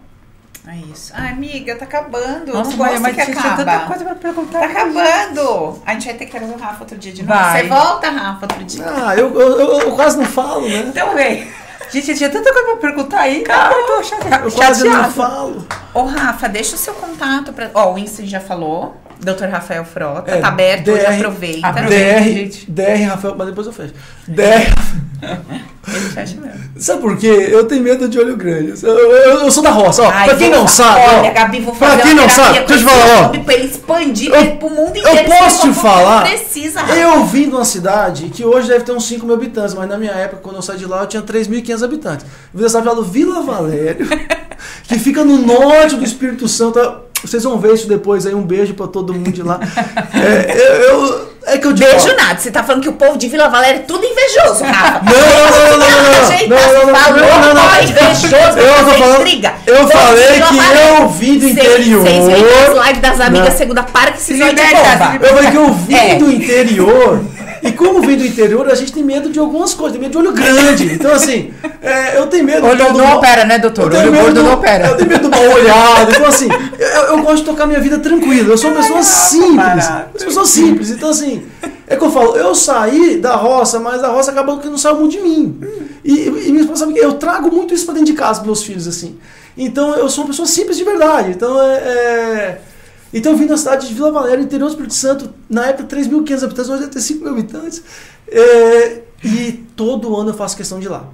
[0.67, 1.11] É isso.
[1.15, 2.53] Ai, amiga, tá acabando.
[2.53, 3.55] Nossa, não Maria, gosto mas que acaba.
[3.63, 4.59] tanta coisa pra perguntar.
[4.59, 5.81] Tá acabando.
[5.85, 7.39] A gente vai ter que trazer o Rafa outro dia de novo.
[7.39, 7.61] Vai.
[7.63, 8.85] Você volta, Rafa, outro dia.
[8.87, 10.83] Ah, eu, eu, eu, eu quase não falo, né?
[10.87, 11.51] Então vem.
[11.89, 13.41] Gente, tinha tanta coisa pra perguntar aí.
[13.41, 15.09] Cara, eu tô chate- Eu quase não chateada.
[15.13, 15.67] falo.
[15.93, 17.69] Ô, Rafa, deixa o seu contato pra.
[17.73, 18.95] Ó, o Insta já falou.
[19.19, 19.45] Dr.
[19.51, 20.31] Rafael Frota.
[20.31, 21.13] É, tá aberto, hoje DR.
[21.13, 21.67] aproveita.
[21.67, 22.21] Aproveita.
[22.21, 22.71] DR, gente.
[22.71, 23.93] DR Rafael, mas depois eu fecho.
[24.27, 24.73] DR,
[25.87, 26.59] Ele te acha mesmo.
[26.75, 27.27] Sabe por quê?
[27.51, 28.73] Eu tenho medo de olho grande.
[28.83, 30.09] Eu, eu- eu sou da roça, ó.
[30.09, 32.75] Ai, pra quem não sabe, Olha, ó, Gabi, vou pra quem não sabe, deixa eu
[32.77, 33.29] esse falar, ó.
[33.43, 35.17] pra ele expandir Eu- pro mundo inteiro.
[35.19, 36.23] Eu posso te falar?
[36.23, 36.81] Precisa.
[36.81, 39.97] Eu vim de uma cidade que hoje deve ter uns 5 mil habitantes, mas na
[39.99, 42.25] minha época, quando eu saí de lá, eu tinha 3.500 habitantes.
[42.51, 44.07] Eu vim da cidade Vila Valério,
[44.87, 46.79] que fica no norte do Espírito Santo.
[47.23, 48.33] Vocês vão ver isso depois aí.
[48.33, 49.59] Um beijo pra todo mundo de lá.
[50.13, 52.17] É, eu, eu- é que eu te Beijo falo.
[52.17, 52.39] nada.
[52.39, 55.01] Você tá falando que o povo de Vila Valéria é tudo invejoso, Rafa.
[55.03, 57.61] Não, não, não, não, não, não, não, não, você não, falou, não, não, não.
[57.63, 59.53] ó, invejoso, Eu tô falando- intriga.
[59.67, 62.01] eu falei que eu vim do Vocês- interior.
[62.03, 63.57] Vocês veem as lives das amigas Não.
[63.57, 66.15] segunda para que se se Eu falei que eu vim É.
[66.15, 67.21] do interior.
[67.63, 70.17] E como vim do interior, a gente tem medo de algumas coisas, tem medo de
[70.27, 70.93] olho grande.
[70.93, 73.93] Então, assim, é, eu tenho medo Olho do- não opera, né, doutor?
[73.93, 74.87] Olho gordo do- não opera.
[74.87, 76.11] Eu tenho medo do mal olhado.
[76.11, 76.49] Então, assim,
[76.79, 76.87] eu,
[77.17, 78.49] eu gosto de tocar minha vida tranquila.
[78.53, 79.55] Eu sou uma pessoa simples.
[79.55, 80.23] barato.
[80.23, 80.89] Eu sou simples.
[80.89, 81.43] Então, assim,
[81.87, 84.95] é que eu falo, eu saí da roça, mas a roça acabou que não saiu
[84.97, 85.59] muito de mim.
[86.03, 88.47] E, e minha esposa sabe que eu trago muito isso pra dentro de casa pros
[88.47, 89.17] meus filhos, assim.
[89.57, 91.29] Então, eu sou uma pessoa simples de verdade.
[91.31, 91.73] Então, é.
[91.75, 92.61] é-
[93.13, 96.43] Então, eu vim da cidade de Vila Valéria, interior do Espírito Santo, na época 3.500
[96.43, 97.83] habitantes, hoje deve ter 5 mil habitantes.
[98.27, 101.07] É, E todo ano eu faço questão de ir lá.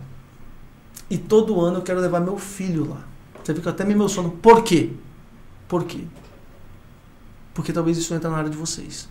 [1.09, 3.05] E todo ano eu quero levar meu filho lá.
[3.43, 4.35] Você fica até me emocionando.
[4.37, 4.91] Por quê?
[5.67, 6.03] Por quê?
[7.53, 9.09] Porque talvez isso entre na área de vocês.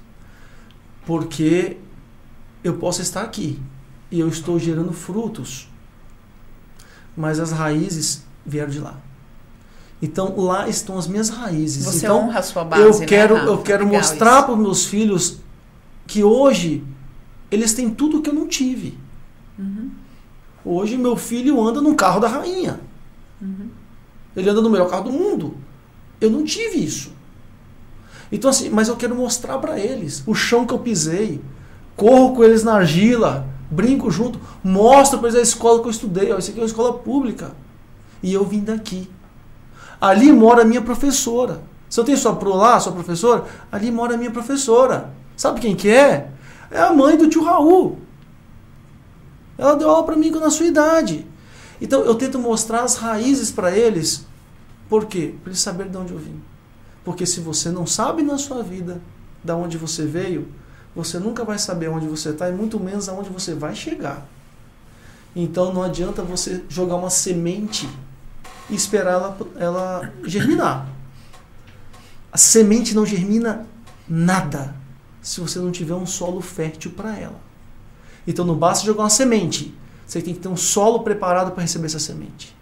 [1.05, 1.77] Porque
[2.65, 3.61] eu posso estar aqui
[4.11, 5.69] e eu estou gerando frutos,
[7.17, 8.99] mas as raízes vieram de lá.
[10.01, 11.85] Então lá estão as minhas raízes.
[11.85, 13.47] Você então, honra a sua base, eu né, quero, Rafa?
[13.47, 15.39] eu quero Legal mostrar para os meus filhos
[16.07, 16.85] que hoje
[17.51, 18.99] eles têm tudo que eu não tive.
[19.59, 19.91] Uhum.
[20.65, 22.81] Hoje meu filho anda num carro da rainha.
[23.41, 23.69] Uhum.
[24.37, 25.57] Ele anda no melhor carro do mundo.
[26.21, 27.13] Eu não tive isso.
[28.31, 31.41] Então assim, mas eu quero mostrar para eles o chão que eu pisei.
[31.97, 36.31] Corro com eles na argila, brinco junto, mostro para eles a escola que eu estudei.
[36.33, 37.53] Ó, isso aqui é uma escola pública.
[38.23, 39.09] E eu vim daqui.
[40.01, 41.63] Ali mora a minha professora.
[41.89, 45.11] Se eu tenho sua pro lá, sua professora, ali mora a minha professora.
[45.37, 46.31] Sabe quem que é?
[46.71, 47.99] É a mãe do tio Raul.
[49.57, 51.27] Ela deu aula para mim na sua idade.
[51.81, 54.27] Então eu tento mostrar as raízes para eles.
[54.89, 55.35] Por quê?
[55.43, 56.41] Para eles saberem de onde eu vim.
[57.05, 59.01] Porque se você não sabe na sua vida
[59.43, 60.49] de onde você veio,
[60.95, 64.27] você nunca vai saber onde você está e muito menos aonde você vai chegar.
[65.35, 67.89] Então não adianta você jogar uma semente
[68.69, 70.89] e esperar ela, ela germinar.
[72.33, 73.67] A semente não germina
[74.09, 74.75] nada
[75.23, 77.41] se você não tiver um solo fértil para ela.
[78.27, 79.75] Então não basta jogar uma semente.
[80.07, 82.55] Você tem que ter um solo preparado para receber essa semente.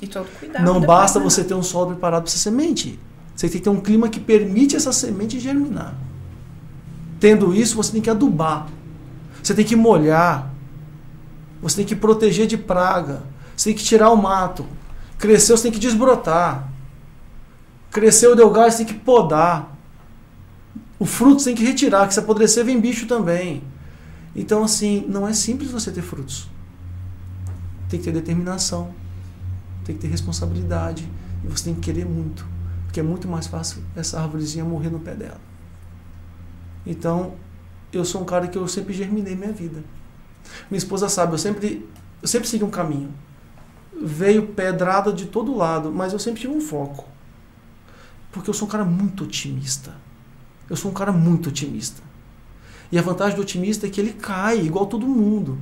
[0.00, 0.64] E todo cuidado.
[0.64, 1.24] Não basta né?
[1.24, 2.98] você ter um solo preparado para essa semente.
[3.34, 5.94] Você tem que ter um clima que permite essa semente germinar.
[7.20, 8.68] Tendo isso, você tem que adubar.
[9.42, 10.52] Você tem que molhar.
[11.62, 13.22] Você tem que proteger de praga.
[13.56, 14.66] Você tem que tirar o mato.
[15.18, 16.70] Cresceu, você tem que desbrotar.
[17.90, 19.76] Cresceu, deu gás, você tem que podar.
[20.98, 23.62] O fruto você tem que retirar, que se apodrecer vem bicho também.
[24.34, 26.48] Então, assim, não é simples você ter frutos.
[27.88, 28.94] Tem que ter determinação,
[29.84, 31.08] tem que ter responsabilidade
[31.44, 32.46] e você tem que querer muito,
[32.84, 35.40] porque é muito mais fácil essa árvorezinha morrer no pé dela.
[36.86, 37.34] Então,
[37.92, 39.82] eu sou um cara que eu sempre germinei minha vida.
[40.70, 41.88] Minha esposa sabe, eu sempre,
[42.20, 43.12] eu sempre segui um caminho.
[44.00, 47.04] Veio pedrada de todo lado, mas eu sempre tive um foco.
[48.30, 49.94] Porque eu sou um cara muito otimista.
[50.68, 52.02] Eu sou um cara muito otimista.
[52.90, 55.58] E a vantagem do otimista é que ele cai, igual todo mundo.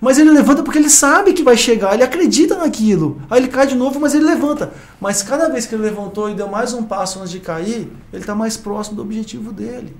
[0.00, 3.20] Mas ele levanta porque ele sabe que vai chegar, ele acredita naquilo.
[3.30, 4.72] Aí ele cai de novo, mas ele levanta.
[5.00, 8.22] Mas cada vez que ele levantou e deu mais um passo antes de cair, ele
[8.22, 9.96] está mais próximo do objetivo dele.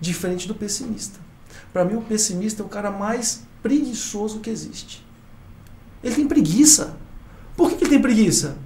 [0.00, 1.20] Diferente do pessimista.
[1.72, 5.03] Para mim, o pessimista é o cara mais preguiçoso que existe.
[6.04, 6.96] Ele tem preguiça.
[7.56, 8.56] Por que que ele tem preguiça?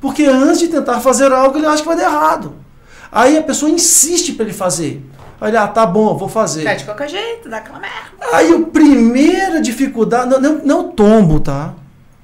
[0.00, 2.54] Porque antes de tentar fazer algo, ele acha que vai dar errado.
[3.12, 5.04] Aí a pessoa insiste para ele fazer.
[5.40, 6.64] Aí ele, ah, tá bom, eu vou fazer.
[6.64, 7.96] Tá de qualquer jeito, dá aquela merda.
[8.32, 11.74] Aí a primeira dificuldade, não, não, não o tombo, tá?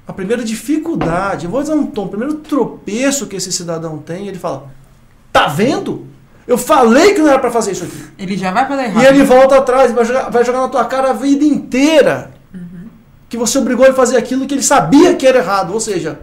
[0.07, 4.27] A primeira dificuldade, eu vou dizer um tom, o primeiro tropeço que esse cidadão tem,
[4.27, 4.67] ele fala:
[5.31, 6.07] Tá vendo?
[6.47, 8.05] Eu falei que não era para fazer isso aqui.
[8.19, 9.03] Ele já vai pra dar errado.
[9.03, 12.34] E ele volta atrás, vai jogar, vai jogar na tua cara a vida inteira.
[13.27, 15.73] Que você obrigou ele a fazer aquilo que ele sabia que era errado.
[15.73, 16.19] Ou seja,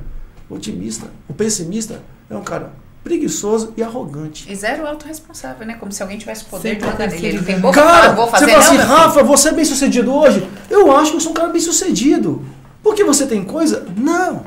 [0.48, 2.72] o otimista, o pessimista é um cara
[3.02, 4.50] preguiçoso e arrogante.
[4.50, 5.74] E zero autorresponsável, né?
[5.74, 7.26] Como se alguém tivesse poder Sempre de mandar nele.
[7.26, 8.76] Ele tem boca Cara, falar, vou fazer você fala assim.
[8.76, 10.48] Rafa, você é bem sucedido hoje?
[10.70, 12.44] Eu acho que eu sou um cara bem sucedido.
[12.82, 13.86] Porque você tem coisa?
[13.96, 14.44] Não.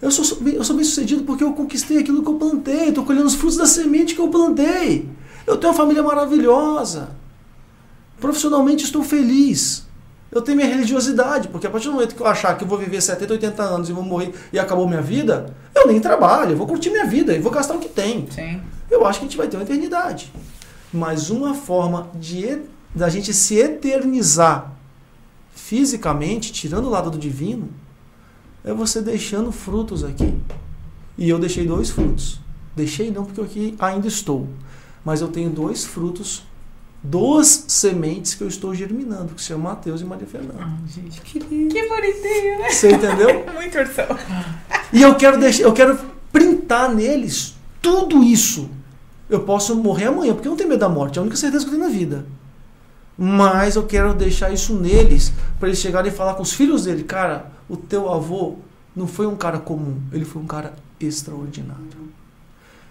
[0.00, 2.88] Eu sou, eu sou bem sucedido porque eu conquistei aquilo que eu plantei.
[2.88, 5.08] Estou colhendo os frutos da semente que eu plantei.
[5.46, 7.10] Eu tenho uma família maravilhosa.
[8.20, 9.86] Profissionalmente estou feliz.
[10.32, 12.78] Eu tenho minha religiosidade, porque a partir do momento que eu achar que eu vou
[12.78, 16.56] viver 70, 80 anos e vou morrer e acabou minha vida, eu nem trabalho, eu
[16.56, 18.26] vou curtir minha vida e vou gastar o que tem.
[18.30, 18.62] Sim.
[18.90, 20.32] Eu acho que a gente vai ter uma eternidade.
[20.90, 22.62] Mas uma forma de
[22.94, 24.72] da gente se eternizar
[25.54, 27.68] fisicamente, tirando o lado do divino,
[28.64, 30.34] é você deixando frutos aqui.
[31.16, 32.40] E eu deixei dois frutos.
[32.74, 34.48] Deixei não porque eu aqui ainda estou,
[35.04, 36.42] mas eu tenho dois frutos,
[37.02, 40.60] duas sementes que eu estou germinando, que se chama Mateus e Maria Fernanda.
[40.60, 41.74] Ai, gente, que lindo.
[41.74, 42.70] Que bonitinho, né?
[42.70, 43.44] Você entendeu?
[43.52, 44.06] Muito ursão.
[44.92, 45.98] E eu quero deixar, eu quero
[46.30, 48.70] printar neles tudo isso.
[49.28, 51.64] Eu posso morrer amanhã, porque eu não tenho medo da morte, é a única certeza
[51.64, 52.26] que eu tenho na vida.
[53.16, 57.02] Mas eu quero deixar isso neles, para eles chegarem e falar com os filhos dele,
[57.02, 58.56] cara, o teu avô
[58.94, 61.82] não foi um cara comum, ele foi um cara extraordinário.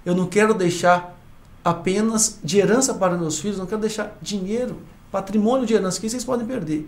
[0.05, 1.16] Eu não quero deixar
[1.64, 4.78] apenas de herança para meus filhos, não quero deixar dinheiro,
[5.12, 6.88] patrimônio de herança que vocês podem perder.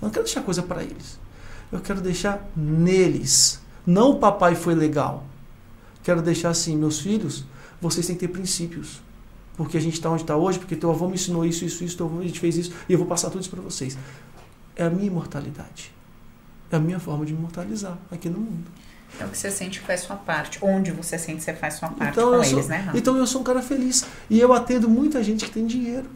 [0.00, 1.18] Não quero deixar coisa para eles.
[1.70, 3.60] Eu quero deixar neles.
[3.86, 5.24] Não o papai foi legal.
[6.02, 7.44] Quero deixar assim, meus filhos,
[7.80, 9.00] vocês têm que ter princípios.
[9.56, 11.96] Porque a gente está onde está hoje, porque teu avô me ensinou isso, isso, isso,
[11.96, 13.96] teu avô a gente fez isso, e eu vou passar tudo isso para vocês.
[14.74, 15.92] É a minha imortalidade.
[16.70, 18.70] É a minha forma de imortalizar aqui no mundo.
[19.20, 20.58] É o que você sente que faz sua parte.
[20.60, 22.98] Onde você sente que você faz sua parte Então com eles, sou, né, Rafa?
[22.98, 24.04] então eu sou um cara feliz.
[24.28, 26.10] E eu atendo muita gente que tem dinheiro.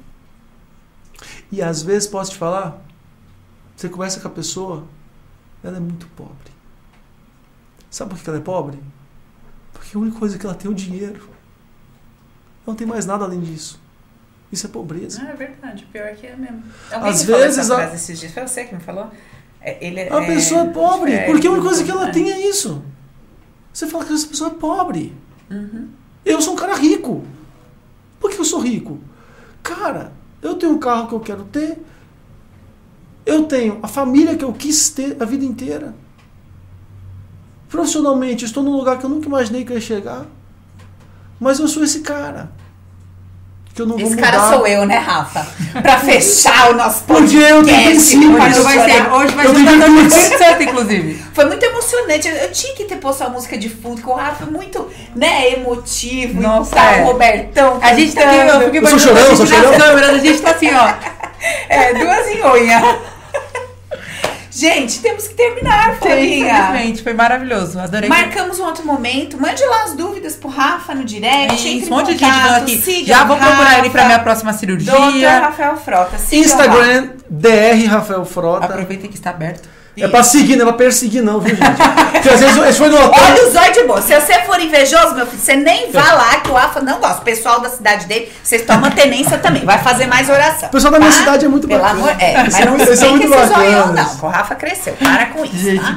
[1.50, 2.80] E às vezes, posso te falar,
[3.76, 4.84] você conversa com a pessoa,
[5.62, 6.52] ela é muito pobre.
[7.90, 8.78] Sabe por que ela é pobre?
[9.72, 11.20] Porque a única coisa que ela tem é o dinheiro.
[11.20, 13.80] Ela não tem mais nada além disso.
[14.52, 15.20] Isso é pobreza.
[15.22, 15.86] Ah, é verdade.
[15.92, 16.62] Pior que é mesmo.
[16.90, 18.32] Alguém Às me falou vezes essa a- frase esses dias.
[18.32, 19.10] Foi você que me falou?
[19.60, 22.12] É, Ele é, A pessoa é pobre, é, porque a única coisa que ela é.
[22.12, 22.82] tem é isso.
[23.72, 25.14] Você fala que essa pessoa é pobre.
[25.50, 25.88] Uhum.
[26.24, 27.24] Eu sou um cara rico.
[28.20, 28.98] Por que eu sou rico?
[29.62, 31.78] Cara, eu tenho um carro que eu quero ter.
[33.24, 35.94] Eu tenho a família que eu quis ter a vida inteira.
[37.68, 40.26] Profissionalmente, estou num lugar que eu nunca imaginei que ia chegar.
[41.38, 42.50] Mas eu sou esse cara.
[43.78, 44.32] Que eu não vou Esse mudar.
[44.32, 45.46] cara sou eu, né, Rafa?
[45.80, 49.54] Pra fechar o nosso Porque eu tenho podcast, pode Hoje vai ser, hoje vai Eu
[49.54, 50.16] ser o tenho cantor do virtudes.
[50.16, 51.24] Espírito Santo, inclusive.
[51.32, 52.26] Foi muito emocionante.
[52.28, 54.90] Eu, eu tinha que ter posto a música de fundo, que o Rafa é muito,
[55.14, 57.02] né, emotivo Nossa, e tal, é.
[57.02, 57.78] o Robertão.
[57.80, 60.10] A gente tá aqui, eu fico Eu sou chorão, a gente sou chorão.
[60.10, 61.28] a gente tá assim, ó.
[61.68, 62.98] É, duas em unha.
[64.58, 66.48] Gente, temos que terminar, Fabinha.
[66.48, 67.78] Infelizmente, foi maravilhoso.
[67.78, 68.08] Adorei.
[68.08, 69.40] Marcamos um outro momento.
[69.40, 71.44] Mande lá as dúvidas pro Rafa no direct.
[71.54, 72.76] entre Isso, em um monte de gente aqui.
[72.78, 74.14] siga Já vou procurar ele pra Rafa.
[74.14, 74.92] minha próxima cirurgia.
[74.92, 76.10] Doutor Rafael Frota.
[76.16, 76.34] Rafa.
[76.34, 78.64] Instagram, DR Rafael Frota.
[78.66, 79.68] Aproveita que está aberto.
[80.00, 81.76] É pra seguir, não é pra perseguir, não, viu, gente?
[82.12, 83.22] Porque às vezes esse foi no hotel.
[83.22, 84.02] Olha o zóio de boa.
[84.02, 87.20] Se você for invejoso, meu filho, você nem vá lá que o Rafa não gosta.
[87.20, 89.64] O pessoal da cidade dele, vocês tomam tenência também.
[89.64, 90.68] Vai fazer mais oração.
[90.68, 91.16] O pessoal da minha tá?
[91.18, 92.00] cidade é muito Pelo bacana.
[92.00, 94.16] amor, é, mas não explica muito esse zoião, não.
[94.16, 94.94] que O Rafa cresceu.
[94.94, 95.56] Para com isso.
[95.58, 95.96] Gente, tá?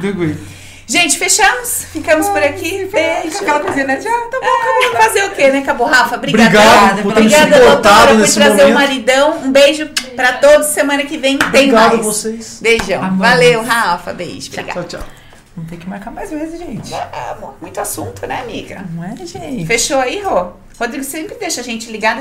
[0.92, 1.86] Gente, fechamos?
[1.90, 2.84] Ficamos por aqui.
[2.92, 3.38] Beijo.
[3.38, 3.98] Aquela coisinha, né?
[3.98, 4.46] Já, tá bom.
[4.94, 5.60] Ah, fazer o quê, né?
[5.60, 6.16] Acabou, Rafa?
[6.16, 6.48] Obrigada.
[6.50, 8.74] Obrigado por ter me Obrigada, suportado doutora, por trazer o momento.
[8.74, 9.38] maridão.
[9.38, 10.66] Um beijo pra todos.
[10.66, 12.04] Semana que vem tem Obrigado a mais.
[12.04, 12.58] vocês.
[12.60, 12.98] Beijão.
[13.02, 13.18] Amamos.
[13.26, 14.12] Valeu, Rafa.
[14.12, 14.48] Beijo.
[14.52, 14.72] Obrigada.
[14.84, 15.08] Tchau, tchau.
[15.56, 16.92] Vamos ter que marcar mais vezes, gente.
[16.94, 18.84] Ah, amor, muito assunto, né, amiga?
[18.94, 19.64] Não é, gente?
[19.66, 20.48] Fechou aí, Rô?
[20.78, 22.20] Rodrigo sempre deixa a gente ligada.